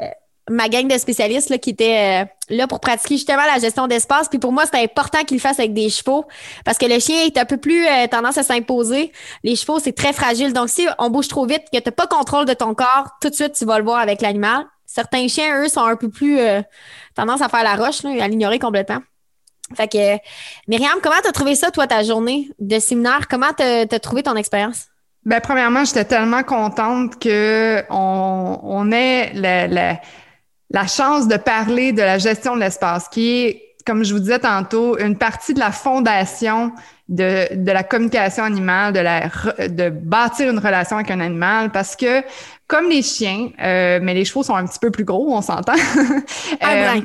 [0.00, 0.06] euh,
[0.50, 4.28] ma gang de spécialistes là, qui étaient euh, là pour pratiquer justement la gestion d'espace.
[4.28, 6.26] Puis pour moi, c'était important qu'ils le fassent avec des chevaux
[6.64, 9.12] parce que le chien est un peu plus tendance à s'imposer.
[9.44, 10.52] Les chevaux, c'est très fragile.
[10.52, 13.30] Donc, si on bouge trop vite, que tu n'as pas contrôle de ton corps, tout
[13.30, 14.64] de suite, tu vas le voir avec l'animal.
[14.86, 16.38] Certains chiens, eux, sont un peu plus
[17.14, 18.98] tendance à faire la roche, là, à l'ignorer complètement.
[19.74, 20.18] Fait que,
[20.68, 23.28] Myriam, comment t'as trouvé ça, toi, ta journée de séminaire?
[23.28, 24.88] Comment t'as as trouvé ton expérience?
[25.24, 29.32] Ben, premièrement, j'étais tellement contente que on, ait
[30.70, 34.38] la chance de parler de la gestion de l'espace, qui est, comme je vous disais
[34.38, 36.72] tantôt, une partie de la fondation
[37.08, 39.28] de, de la communication animale, de, la,
[39.68, 42.22] de bâtir une relation avec un animal, parce que
[42.66, 45.74] comme les chiens, euh, mais les chevaux sont un petit peu plus gros, on s'entend.
[46.62, 47.00] euh,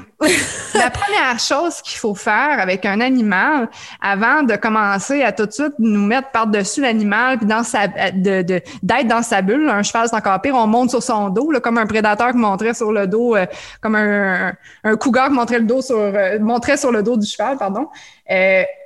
[0.73, 3.69] la première chose qu'il faut faire avec un animal,
[4.01, 8.41] avant de commencer à tout de suite nous mettre par-dessus l'animal, puis dans sa, de,
[8.41, 11.51] de, d'être dans sa bulle, un cheval c'est encore pire, on monte sur son dos,
[11.51, 13.45] là, comme un prédateur qui montrait sur le dos, euh,
[13.81, 14.53] comme un,
[14.85, 17.87] un cougar qui montrait le dos sur, euh, montrait sur le dos du cheval, pardon.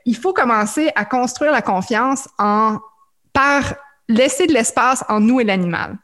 [0.06, 2.80] Il faut commencer à construire la confiance en
[3.34, 3.74] par
[4.10, 5.97] laisser de l'espace en nous et l'animal.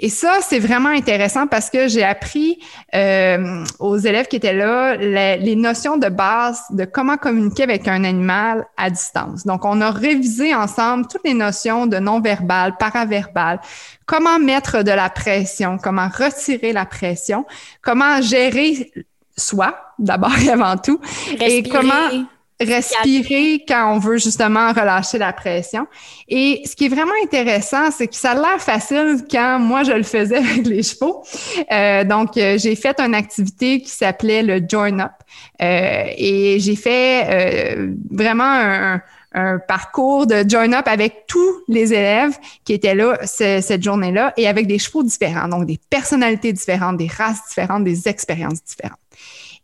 [0.00, 2.58] Et ça, c'est vraiment intéressant parce que j'ai appris
[2.94, 7.86] euh, aux élèves qui étaient là les, les, notions de base de comment communiquer avec
[7.86, 9.46] un animal à distance.
[9.46, 13.60] Donc, on a révisé ensemble toutes les notions de non-verbal, paraverbal,
[14.04, 17.46] comment mettre de la pression, comment retirer la pression,
[17.80, 18.92] comment gérer
[19.36, 21.00] soi, d'abord et avant tout,
[21.38, 21.56] Respirer.
[21.58, 22.26] et comment
[22.60, 25.86] respirer quand on veut justement relâcher la pression.
[26.28, 29.92] Et ce qui est vraiment intéressant, c'est que ça a l'air facile quand moi je
[29.92, 31.24] le faisais avec les chevaux.
[31.72, 35.12] Euh, donc, euh, j'ai fait une activité qui s'appelait le Join Up
[35.62, 39.00] euh, et j'ai fait euh, vraiment un,
[39.66, 44.46] parcours de join up avec tous les élèves qui étaient là ce, cette journée-là et
[44.46, 49.03] avec des chevaux différents, donc des personnalités différentes, des races différentes, des expériences différentes.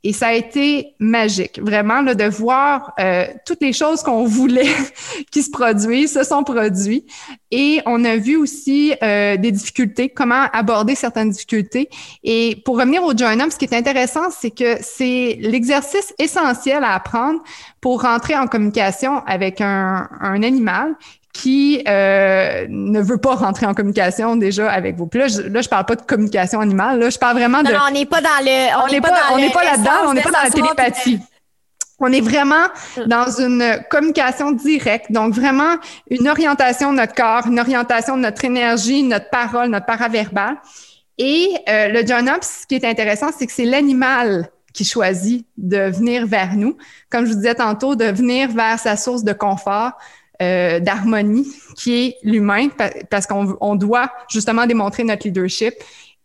[0.03, 4.75] Et ça a été magique, vraiment, là, de voir euh, toutes les choses qu'on voulait
[5.31, 7.05] qui se produisent, se sont produits.
[7.51, 11.91] Et on a vu aussi euh, des difficultés, comment aborder certaines difficultés.
[12.25, 16.83] Et pour revenir au join up, ce qui est intéressant, c'est que c'est l'exercice essentiel
[16.83, 17.41] à apprendre
[17.83, 20.97] pour rentrer en communication avec un animal
[21.33, 25.07] qui euh, ne veut pas rentrer en communication déjà avec vous.
[25.07, 27.73] Puis là, je, là, je parle pas de communication animale, là, je parle vraiment de...
[27.73, 28.85] Non, on n'est pas dans le...
[28.85, 31.19] On n'est pas, on n'est pas là-dedans, on n'est pas dans la télépathie.
[31.19, 31.23] De...
[32.01, 32.67] On est vraiment
[33.07, 35.77] dans une communication directe, donc vraiment
[36.09, 40.57] une orientation de notre corps, une orientation de notre énergie, notre parole, notre paraverbal.
[41.19, 45.47] Et euh, le John Up, ce qui est intéressant, c'est que c'est l'animal qui choisit
[45.59, 46.79] de venir vers nous.
[47.11, 49.93] Comme je vous disais tantôt, de venir vers sa source de confort,
[50.43, 52.69] euh, d'harmonie qui est l'humain
[53.11, 55.75] parce qu'on on doit justement démontrer notre leadership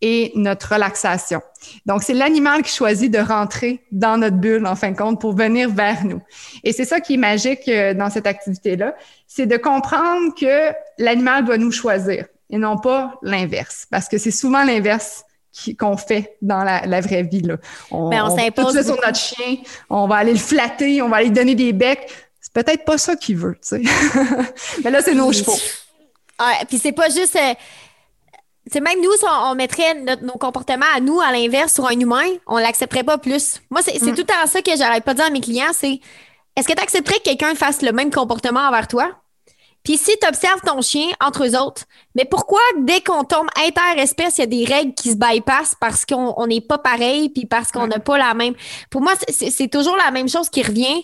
[0.01, 1.41] et notre relaxation.
[1.85, 5.35] Donc, c'est l'animal qui choisit de rentrer dans notre bulle, en fin de compte, pour
[5.35, 6.21] venir vers nous.
[6.63, 8.95] Et c'est ça qui est magique euh, dans cette activité-là,
[9.27, 14.31] c'est de comprendre que l'animal doit nous choisir et non pas l'inverse, parce que c'est
[14.31, 15.23] souvent l'inverse
[15.79, 17.41] qu'on fait dans la, la, vraie vie.
[17.41, 17.57] Là.
[17.89, 19.57] On, Mais on, on s'impose sur notre chien,
[19.89, 22.07] on va aller le flatter, on va aller lui donner des becs
[22.55, 23.81] peut-être pas ça qu'il veut, tu sais.
[24.83, 25.57] Mais là, c'est nos chevaux.
[26.39, 27.35] Ah, puis c'est pas juste.
[27.35, 27.53] Euh,
[28.71, 31.85] c'est même nous, si on, on mettrait notre, nos comportements à nous, à l'inverse, sur
[31.85, 33.61] un humain, on l'accepterait pas plus.
[33.69, 34.11] Moi, c'est mm.
[34.11, 35.99] tout le temps ça que j'arrête pas de dire à mes clients, c'est
[36.55, 39.11] est-ce que tu accepterais que quelqu'un fasse le même comportement envers toi?
[39.83, 41.83] Puis si tu observes ton chien entre eux autres,
[42.15, 46.05] mais pourquoi dès qu'on tombe interespèce, il y a des règles qui se bypassent parce
[46.05, 48.55] qu'on n'est pas pareil, puis parce qu'on n'a pas la même?
[48.89, 51.03] Pour moi, c'est toujours la même chose qui revient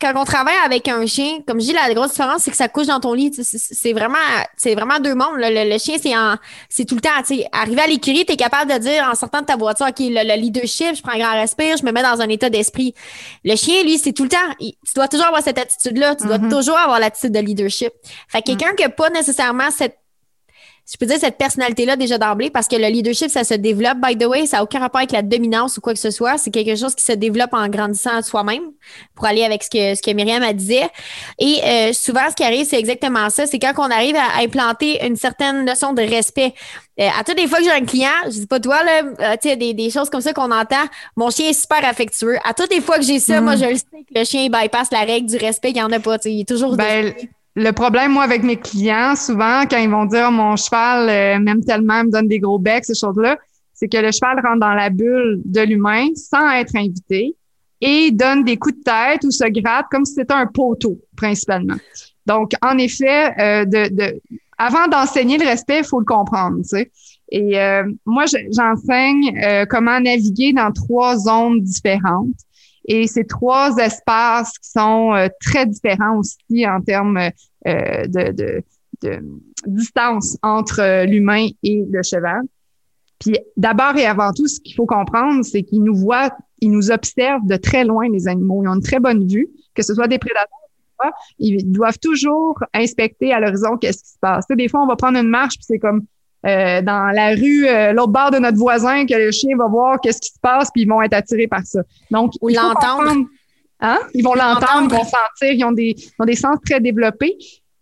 [0.00, 2.68] quand on travaille avec un chien, comme je dis, la grosse différence, c'est que ça
[2.68, 3.32] couche dans ton lit.
[3.40, 4.18] C'est vraiment,
[4.56, 5.36] c'est vraiment deux mondes.
[5.36, 6.34] Le, le, le chien, c'est en,
[6.68, 7.10] c'est tout le temps.
[7.26, 9.98] Tu arriver à l'écurie, tu es capable de dire en sortant de ta voiture, OK,
[10.00, 12.94] le, le, leadership, je prends un grand respire, je me mets dans un état d'esprit.
[13.44, 14.36] Le chien, lui, c'est tout le temps.
[14.58, 16.16] Il, tu dois toujours avoir cette attitude-là.
[16.16, 16.50] Tu dois Mm-hmm.
[16.50, 17.92] toujours avoir l'attitude de leadership.
[18.28, 19.98] Fait que quelqu'un qui n'a pas nécessairement cette
[20.90, 24.16] je peux dire cette personnalité-là déjà d'emblée parce que le leadership, ça se développe, by
[24.16, 26.36] the way, ça n'a aucun rapport avec la dominance ou quoi que ce soit.
[26.38, 28.62] C'est quelque chose qui se développe en grandissant soi-même
[29.14, 30.88] pour aller avec ce que, ce que Myriam a disait.
[31.38, 33.46] Et euh, souvent, ce qui arrive, c'est exactement ça.
[33.46, 36.54] C'est quand on arrive à, implanter une certaine notion de respect.
[36.98, 39.36] Euh, à toutes les fois que j'ai un client, je dis pas toi, là, euh,
[39.40, 40.84] tu sais, des, des choses comme ça qu'on entend,
[41.16, 42.36] mon chien est super affectueux.
[42.44, 43.44] À toutes les fois que j'ai ça, Mm.
[43.44, 45.82] moi, je le sais que le chien il bypass la règle du respect, qu'il n'y
[45.82, 46.16] en a pas.
[46.24, 47.14] Il est toujours Ben,
[47.56, 51.64] le problème, moi, avec mes clients, souvent, quand ils vont dire mon cheval euh, m'aime
[51.64, 53.38] tellement, me donne des gros becs, ces choses-là,
[53.74, 57.34] c'est que le cheval rentre dans la bulle de l'humain sans être invité
[57.80, 61.76] et donne des coups de tête ou se gratte comme si c'était un poteau, principalement.
[62.26, 64.20] Donc, en effet, euh, de,
[64.58, 66.58] avant d'enseigner le respect, il faut le comprendre.
[67.32, 72.36] Et euh, moi, j'enseigne euh, comment naviguer dans trois zones différentes.
[72.86, 78.62] Et ces trois espaces qui sont euh, très différents aussi en termes euh, de, de,
[79.02, 79.22] de,
[79.66, 82.42] distance entre l'humain et le cheval.
[83.18, 86.90] Puis d'abord et avant tout, ce qu'il faut comprendre, c'est qu'ils nous voient, ils nous
[86.90, 88.62] observent de très loin, les animaux.
[88.64, 90.48] Ils ont une très bonne vue, que ce soit des prédateurs
[91.38, 94.46] ils doivent toujours inspecter à l'horizon qu'est-ce qui se passe.
[94.48, 96.04] des fois, on va prendre une marche, puis c'est comme
[96.46, 100.00] euh, dans la rue, euh, l'autre bord de notre voisin, que le chien va voir
[100.00, 101.80] qu'est-ce qui se passe, puis ils vont être attirés par ça.
[102.10, 103.26] Donc, Ou l'entendre.
[103.80, 103.98] Hein?
[104.14, 107.36] Ils vont l'entendre, ils vont sentir, ils ont des, ils ont des sens très développés.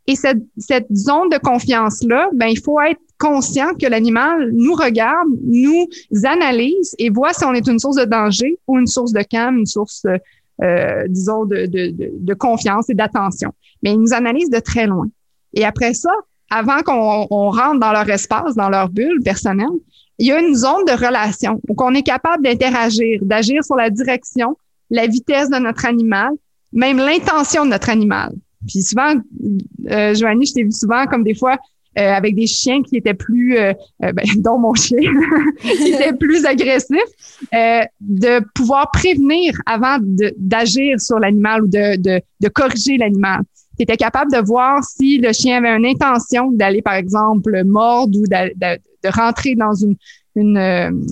[0.07, 5.29] Et cette, cette zone de confiance-là, ben, il faut être conscient que l'animal nous regarde,
[5.45, 5.87] nous
[6.25, 9.59] analyse et voit si on est une source de danger ou une source de calme,
[9.59, 10.05] une source,
[10.63, 13.53] euh, disons, de, de, de, de confiance et d'attention.
[13.83, 15.09] Mais il nous analyse de très loin.
[15.53, 16.13] Et après ça,
[16.51, 19.67] avant qu'on on rentre dans leur espace, dans leur bulle personnelle,
[20.19, 23.91] il y a une zone de relation où on est capable d'interagir, d'agir sur la
[23.91, 24.57] direction,
[24.91, 26.31] la vitesse de notre animal,
[26.73, 28.33] même l'intention de notre animal.
[28.67, 29.15] Puis souvent,
[29.91, 31.57] euh, Joanie, je t'ai vu souvent comme des fois
[31.99, 33.73] euh, avec des chiens qui étaient plus, euh,
[34.05, 34.99] euh ben, dont mon chien,
[35.61, 37.01] qui était plus agressif,
[37.55, 43.43] euh, de pouvoir prévenir avant d'agir sur l'animal ou de, de, de corriger l'animal.
[43.79, 48.19] Tu étais capable de voir si le chien avait une intention d'aller, par exemple, mordre
[48.19, 49.97] ou de, de, de rentrer dans une,
[50.35, 50.59] une,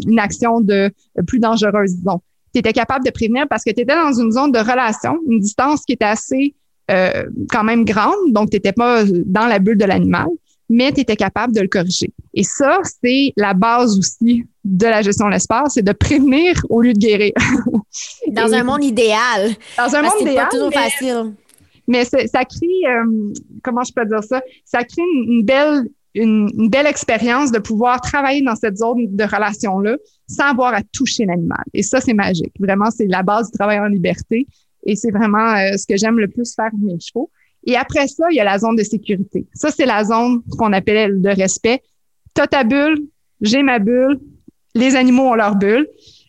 [0.06, 0.90] une action de
[1.26, 2.20] plus dangereuse, disons
[2.56, 5.40] tu étais capable de prévenir parce que tu étais dans une zone de relation, une
[5.40, 6.54] distance qui était assez
[6.90, 10.28] euh, quand même grande, donc tu n'étais pas dans la bulle de l'animal,
[10.70, 12.10] mais tu étais capable de le corriger.
[12.32, 16.80] Et ça, c'est la base aussi de la gestion de l'espace, c'est de prévenir au
[16.80, 17.32] lieu de guérir.
[18.28, 19.54] dans un monde idéal.
[19.76, 20.36] Dans un monde idéal.
[20.36, 21.34] pas toujours facile.
[21.88, 23.32] Mais ça crée, euh,
[23.62, 28.42] comment je peux dire ça, ça crée une, belle une, belle expérience de pouvoir travailler
[28.42, 29.96] dans cette zone de relation-là
[30.28, 31.62] sans avoir à toucher l'animal.
[31.74, 32.52] Et ça, c'est magique.
[32.58, 34.46] Vraiment, c'est la base du travail en liberté.
[34.84, 37.30] Et c'est vraiment euh, ce que j'aime le plus faire avec mes chevaux.
[37.66, 39.46] Et après ça, il y a la zone de sécurité.
[39.52, 41.82] Ça, c'est la zone qu'on appelait de respect.
[42.34, 42.98] T'as ta bulle,
[43.40, 44.20] j'ai ma bulle,
[44.74, 45.88] les animaux ont leur bulle.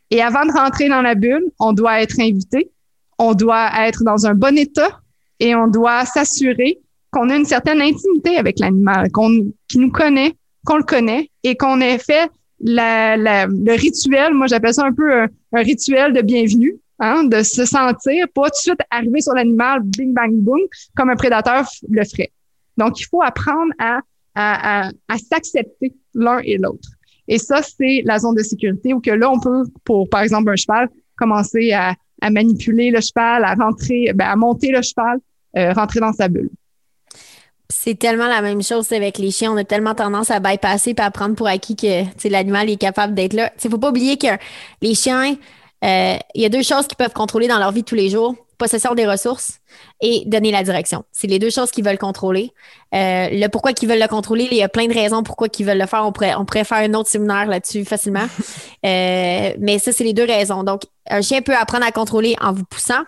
[0.10, 2.72] Et avant de rentrer dans la bulle, on doit être invité,
[3.20, 5.02] on doit être dans un bon état
[5.40, 6.80] et on doit s'assurer
[7.12, 10.34] qu'on a une certaine intimité avec l'animal, qu'on qui nous connaît,
[10.66, 12.30] qu'on le connaît et qu'on ait fait
[12.60, 14.34] la, le rituel.
[14.34, 16.78] Moi, j'appelle ça un peu un, rituel de bienvenue.
[17.00, 20.62] Hein, de se sentir, pas tout de suite arriver sur l'animal, bing, bang, boom,
[20.96, 22.32] comme un prédateur le ferait.
[22.76, 24.00] Donc, il faut apprendre à,
[24.34, 26.90] à, à, s'accepter l'un et l'autre.
[27.28, 30.50] Et ça, c'est la zone de sécurité où que là, on peut, pour, par exemple,
[30.50, 35.20] un cheval, commencer à, à manipuler le cheval, à rentrer, ben, à monter le cheval,
[35.58, 36.50] euh, rentrer dans sa bulle.
[37.70, 39.52] C'est tellement la même chose avec les chiens.
[39.52, 43.14] On a tellement tendance à bypasser et à prendre pour acquis que l'animal est capable
[43.14, 43.52] d'être là.
[43.62, 44.28] Il ne faut pas oublier que
[44.82, 45.36] les chiens,
[45.84, 48.36] euh, il y a deux choses qu'ils peuvent contrôler dans leur vie tous les jours.
[48.58, 49.60] Possession des ressources
[50.02, 51.04] et donner la direction.
[51.12, 52.52] C'est les deux choses qu'ils veulent contrôler.
[52.94, 55.66] Euh, le pourquoi qu'ils veulent le contrôler, il y a plein de raisons pourquoi ils
[55.66, 56.06] veulent le faire.
[56.06, 58.28] On pourrait, on pourrait faire un autre séminaire là-dessus facilement.
[58.86, 60.64] euh, mais ça, c'est les deux raisons.
[60.64, 63.04] Donc, un chien peut apprendre à contrôler en vous poussant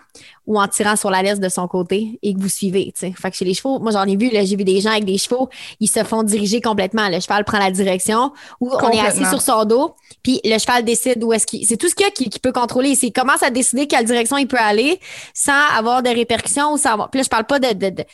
[0.46, 2.92] ou en tirant sur la laisse de son côté et que vous suivez.
[2.92, 3.12] T'sais.
[3.16, 5.18] Fait que chez les chevaux, moi j'en ai vu, j'ai vu des gens avec des
[5.18, 5.48] chevaux,
[5.78, 7.08] ils se font diriger complètement.
[7.08, 10.84] Le cheval prend la direction ou on est assis sur son dos, puis le cheval
[10.84, 11.64] décide où est-ce qu'il.
[11.66, 12.94] C'est tout ce qu'il y a qui, peut contrôler.
[12.94, 14.98] C'est commence à décider quelle direction il peut aller
[15.34, 17.10] sans avoir de répercussions ou sans avoir.
[17.10, 18.04] Puis je parle pas de, de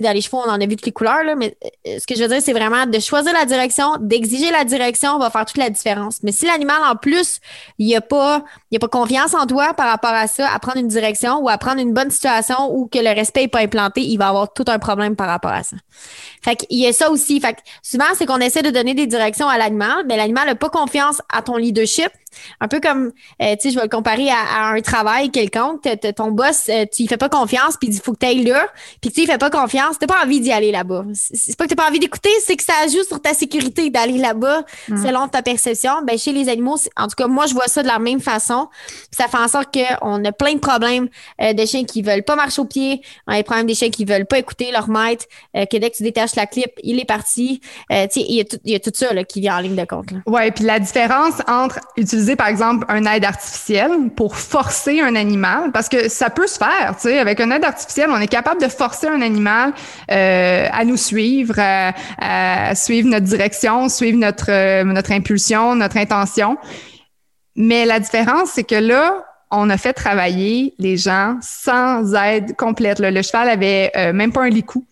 [0.00, 2.14] dans les chevaux, on en a vu toutes les couleurs, là, mais euh, ce que
[2.14, 5.56] je veux dire, c'est vraiment de choisir la direction, d'exiger la direction va faire toute
[5.56, 6.22] la différence.
[6.22, 7.40] Mais si l'animal, en plus,
[7.78, 8.44] il n'y a, pas,
[8.80, 11.80] pas confiance en toi par rapport à ça, à prendre une direction ou à prendre
[11.80, 14.78] une bonne situation ou que le respect n'est pas implanté, il va avoir tout un
[14.78, 15.76] problème par rapport à ça.
[16.42, 17.40] Fait qu'il y a ça aussi.
[17.40, 20.54] Fait que souvent, c'est qu'on essaie de donner des directions à l'animal, mais l'animal n'a
[20.54, 22.08] pas confiance à ton leadership.
[22.60, 23.12] Un peu comme,
[23.42, 25.82] euh, tu sais, je vais le comparer à, un travail quelconque.
[26.16, 28.66] ton boss, euh, tu lui fais pas confiance, puis il faut que tu ailles là,
[29.00, 31.04] puis tu il fait pas confiance, t'as pas envie d'y aller là-bas.
[31.12, 34.18] C'est pas que t'as pas envie d'écouter, c'est que ça ajoute sur ta sécurité d'aller
[34.18, 35.04] là-bas mm.
[35.04, 36.02] selon ta perception.
[36.04, 38.68] Ben, chez les animaux, en tout cas, moi, je vois ça de la même façon.
[39.10, 41.08] ça fait en sorte qu'on a plein de problèmes
[41.40, 43.90] euh, de chiens qui veulent pas marcher au pied, on a des problèmes des chiens
[43.90, 47.04] qui veulent pas écouter leur maître, que dès que tu détaches la clip, il est
[47.04, 47.60] parti.
[47.90, 50.10] tu sais, il y, a tout ça là, qui vient en ligne de compte.
[50.10, 50.18] Là.
[50.26, 55.72] Ouais, puis la différence entre utiliser par exemple, un aide artificielle pour forcer un animal,
[55.72, 58.60] parce que ça peut se faire, tu sais, avec un aide artificielle, on est capable
[58.60, 59.72] de forcer un animal
[60.10, 66.56] euh, à nous suivre, à, suivre notre direction, suivre notre, euh, notre impulsion, notre intention.
[67.56, 72.98] Mais la différence, c'est que là, on a fait travailler les gens sans aide complète.
[72.98, 74.84] Le cheval avait euh, même pas un licou.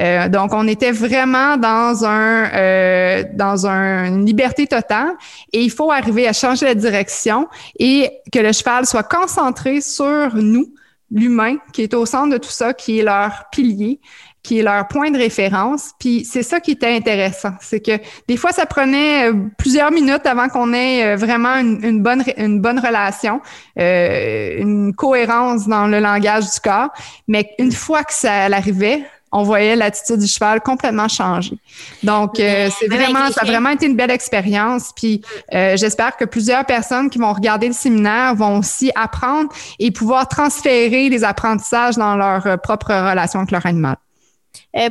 [0.00, 5.12] Euh, donc, on était vraiment dans un euh, dans une liberté totale
[5.52, 7.48] et il faut arriver à changer la direction
[7.78, 10.72] et que le cheval soit concentré sur nous,
[11.10, 14.00] l'humain, qui est au centre de tout ça, qui est leur pilier,
[14.42, 15.92] qui est leur point de référence.
[15.98, 20.26] Puis c'est ça qui était intéressant, c'est que des fois ça prenait euh, plusieurs minutes
[20.26, 23.40] avant qu'on ait euh, vraiment une, bonne une bonne relation,
[23.78, 26.90] euh, une cohérence dans le langage du corps,
[27.28, 31.56] mais une fois que ça arrivait, on voyait l'attitude du cheval complètement changer.
[32.02, 34.90] Donc, euh, c'est vraiment, ça a vraiment été une belle expérience.
[34.94, 35.22] Puis,
[35.54, 40.28] euh, j'espère que plusieurs personnes qui vont regarder le séminaire vont aussi apprendre et pouvoir
[40.28, 43.96] transférer les apprentissages dans leur euh, propre relation avec leur animal.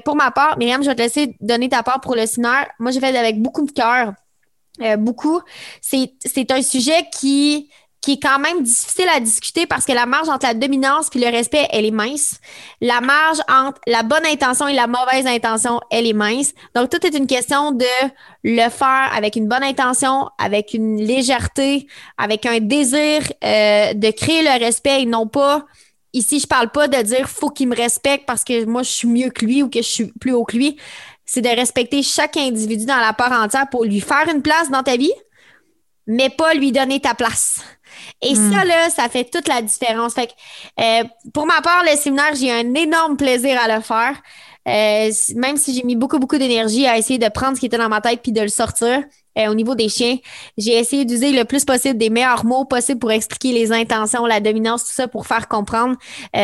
[0.06, 2.68] pour ma part, Myriam, je vais te laisser donner ta part pour le séminaire.
[2.80, 4.14] Moi, j'ai fait avec beaucoup de cœur.
[4.98, 5.42] beaucoup.
[5.82, 7.70] C'est un sujet qui
[8.02, 11.20] qui est quand même difficile à discuter parce que la marge entre la dominance puis
[11.20, 12.40] le respect, elle est mince.
[12.82, 16.54] La marge entre la bonne intention et la mauvaise intention, elle est mince.
[16.76, 17.86] Donc, tout est une question de
[18.44, 21.88] le faire avec une bonne intention, avec une légèreté,
[22.18, 25.66] avec un désir euh, de créer le respect et non pas
[26.14, 29.08] ici, je parle pas de dire faut qu'il me respecte parce que moi, je suis
[29.08, 30.78] mieux que lui ou que je suis plus haut que lui.
[31.26, 34.82] C'est de respecter chaque individu dans la part entière pour lui faire une place dans
[34.82, 35.14] ta vie,
[36.08, 37.62] mais pas lui donner ta place.
[38.22, 38.68] Et ça, hmm.
[38.68, 40.14] là, ça fait toute la différence.
[40.14, 40.30] Fait
[40.80, 44.16] euh, pour ma part, le séminaire, j'ai un énorme plaisir à le faire.
[44.68, 47.78] Euh, même si j'ai mis beaucoup, beaucoup d'énergie à essayer de prendre ce qui était
[47.78, 49.04] dans ma tête puis de le sortir.
[49.38, 50.18] Euh, au niveau des chiens,
[50.58, 54.42] j'ai essayé d'user le plus possible des meilleurs mots possibles pour expliquer les intentions, la
[54.42, 55.96] dominance, tout ça pour faire comprendre.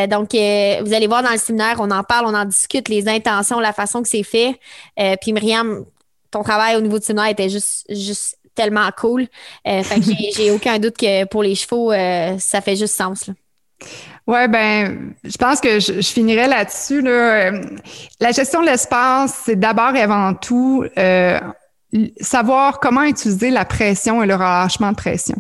[0.08, 3.60] donc, vous allez voir dans le séminaire, on en parle, on en discute, les intentions,
[3.60, 4.60] la façon que c'est fait.
[5.22, 5.84] puis Myriam,
[6.32, 9.28] ton travail au niveau du séminaire était juste, juste tellement cool.
[9.68, 9.84] Euh,
[10.36, 13.28] j'ai aucun doute que pour les chevaux, euh, ça fait juste sens.
[13.28, 13.34] Là.
[14.28, 17.02] Ouais, ben, je pense que je, finirai là-dessus.
[17.02, 17.52] Là.
[18.20, 21.40] La gestion de l'espace, c'est d'abord et avant tout euh,
[22.20, 25.36] savoir comment utiliser la pression et le relâchement de pression.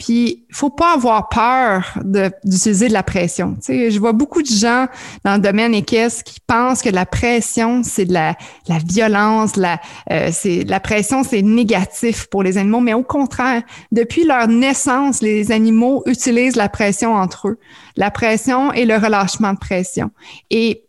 [0.00, 3.54] Puis, faut pas avoir peur d'utiliser de, la pression.
[3.56, 4.86] Tu sais, je vois beaucoup de gens
[5.24, 8.34] dans le domaine équestre qui pensent que la pression, c'est de la,
[8.66, 9.78] la violence, la,
[10.10, 10.30] euh,
[10.66, 12.80] la pression, c'est négatif pour les animaux.
[12.80, 17.58] Mais au contraire, depuis leur naissance, les animaux utilisent la pression entre eux.
[17.96, 20.10] La pression et le relâchement de pression.
[20.48, 20.84] Et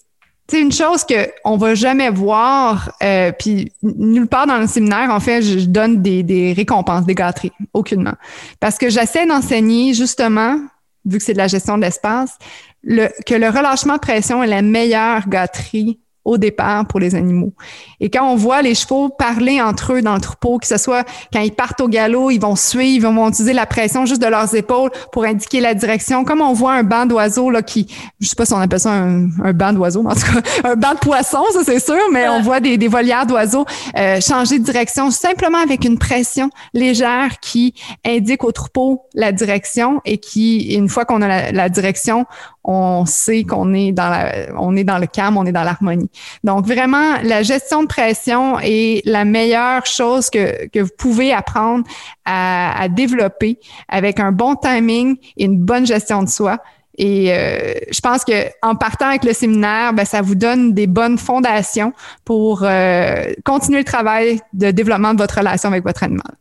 [0.52, 5.10] c'est une chose que on va jamais voir, euh, puis nulle part dans le séminaire,
[5.10, 8.16] en fait, je, donne des, récompenses, des gâteries, aucunement.
[8.60, 10.60] Parce que j'essaie d'enseigner justement,
[11.06, 12.38] vu que c'est de la gestion de l'espace,
[12.84, 17.54] le, que le relâchement de pression est la meilleure gâterie au départ pour les animaux.
[18.00, 21.06] Et quand on voit les chevaux parler entre eux dans le troupeau, que ce soit
[21.34, 24.28] quand ils partent au galop, ils vont suivre, ils vont utiliser la pression juste de
[24.28, 26.24] leurs épaules pour indiquer la direction.
[26.24, 27.88] Comme on voit un banc d'oiseaux là qui,
[28.20, 30.76] je sais pas si on appelle ça un, un banc d'oiseaux, en tout cas un
[30.76, 33.66] banc de poissons, ça c'est sûr, mais on voit des, des volières d'oiseaux
[33.98, 37.74] euh, changer de direction simplement avec une pression légère qui
[38.06, 42.26] indique au troupeau la direction et qui, une fois qu'on a la, la direction,
[42.64, 46.10] on sait qu'on est dans la, on est dans le calme, on est dans l'harmonie.
[46.44, 51.84] Donc vraiment, la gestion de pression est la meilleure chose que, que vous pouvez apprendre
[52.26, 56.60] à, développer avec un bon timing et une bonne gestion de soi.
[56.98, 60.88] Et euh, je pense que en partant avec le séminaire, ben, ça vous donne des
[60.88, 61.94] bonnes fondations
[62.26, 66.36] pour euh, continuer le travail de développement de votre relation avec votre animal.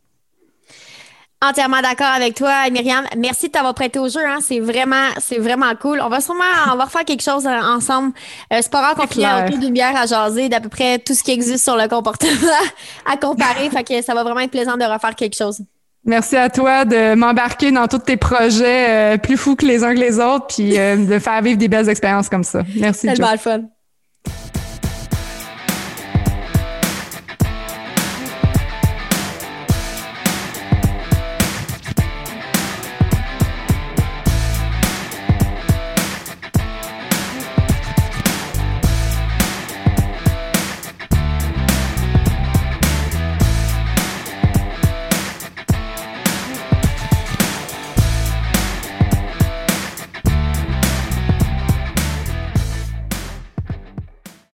[1.43, 3.03] Entièrement d'accord avec toi, Myriam.
[3.17, 4.19] Merci de t'avoir prêté au jeu.
[4.23, 4.37] Hein.
[4.41, 5.99] C'est vraiment, c'est vraiment cool.
[5.99, 8.13] On va sûrement, on va refaire quelque chose euh, ensemble.
[8.53, 11.15] Euh, c'est pas rare qu'on finisse autour d'une bière à jaser d'à peu près tout
[11.15, 12.31] ce qui existe sur le comportement
[13.11, 13.71] à comparer.
[13.71, 15.61] fait que ça va vraiment être plaisant de refaire quelque chose.
[16.05, 19.95] Merci à toi de m'embarquer dans tous tes projets euh, plus fous que les uns
[19.95, 22.61] que les autres, puis de faire vivre des belles expériences comme ça.
[22.75, 23.07] Merci.
[23.07, 23.61] C'est le fun.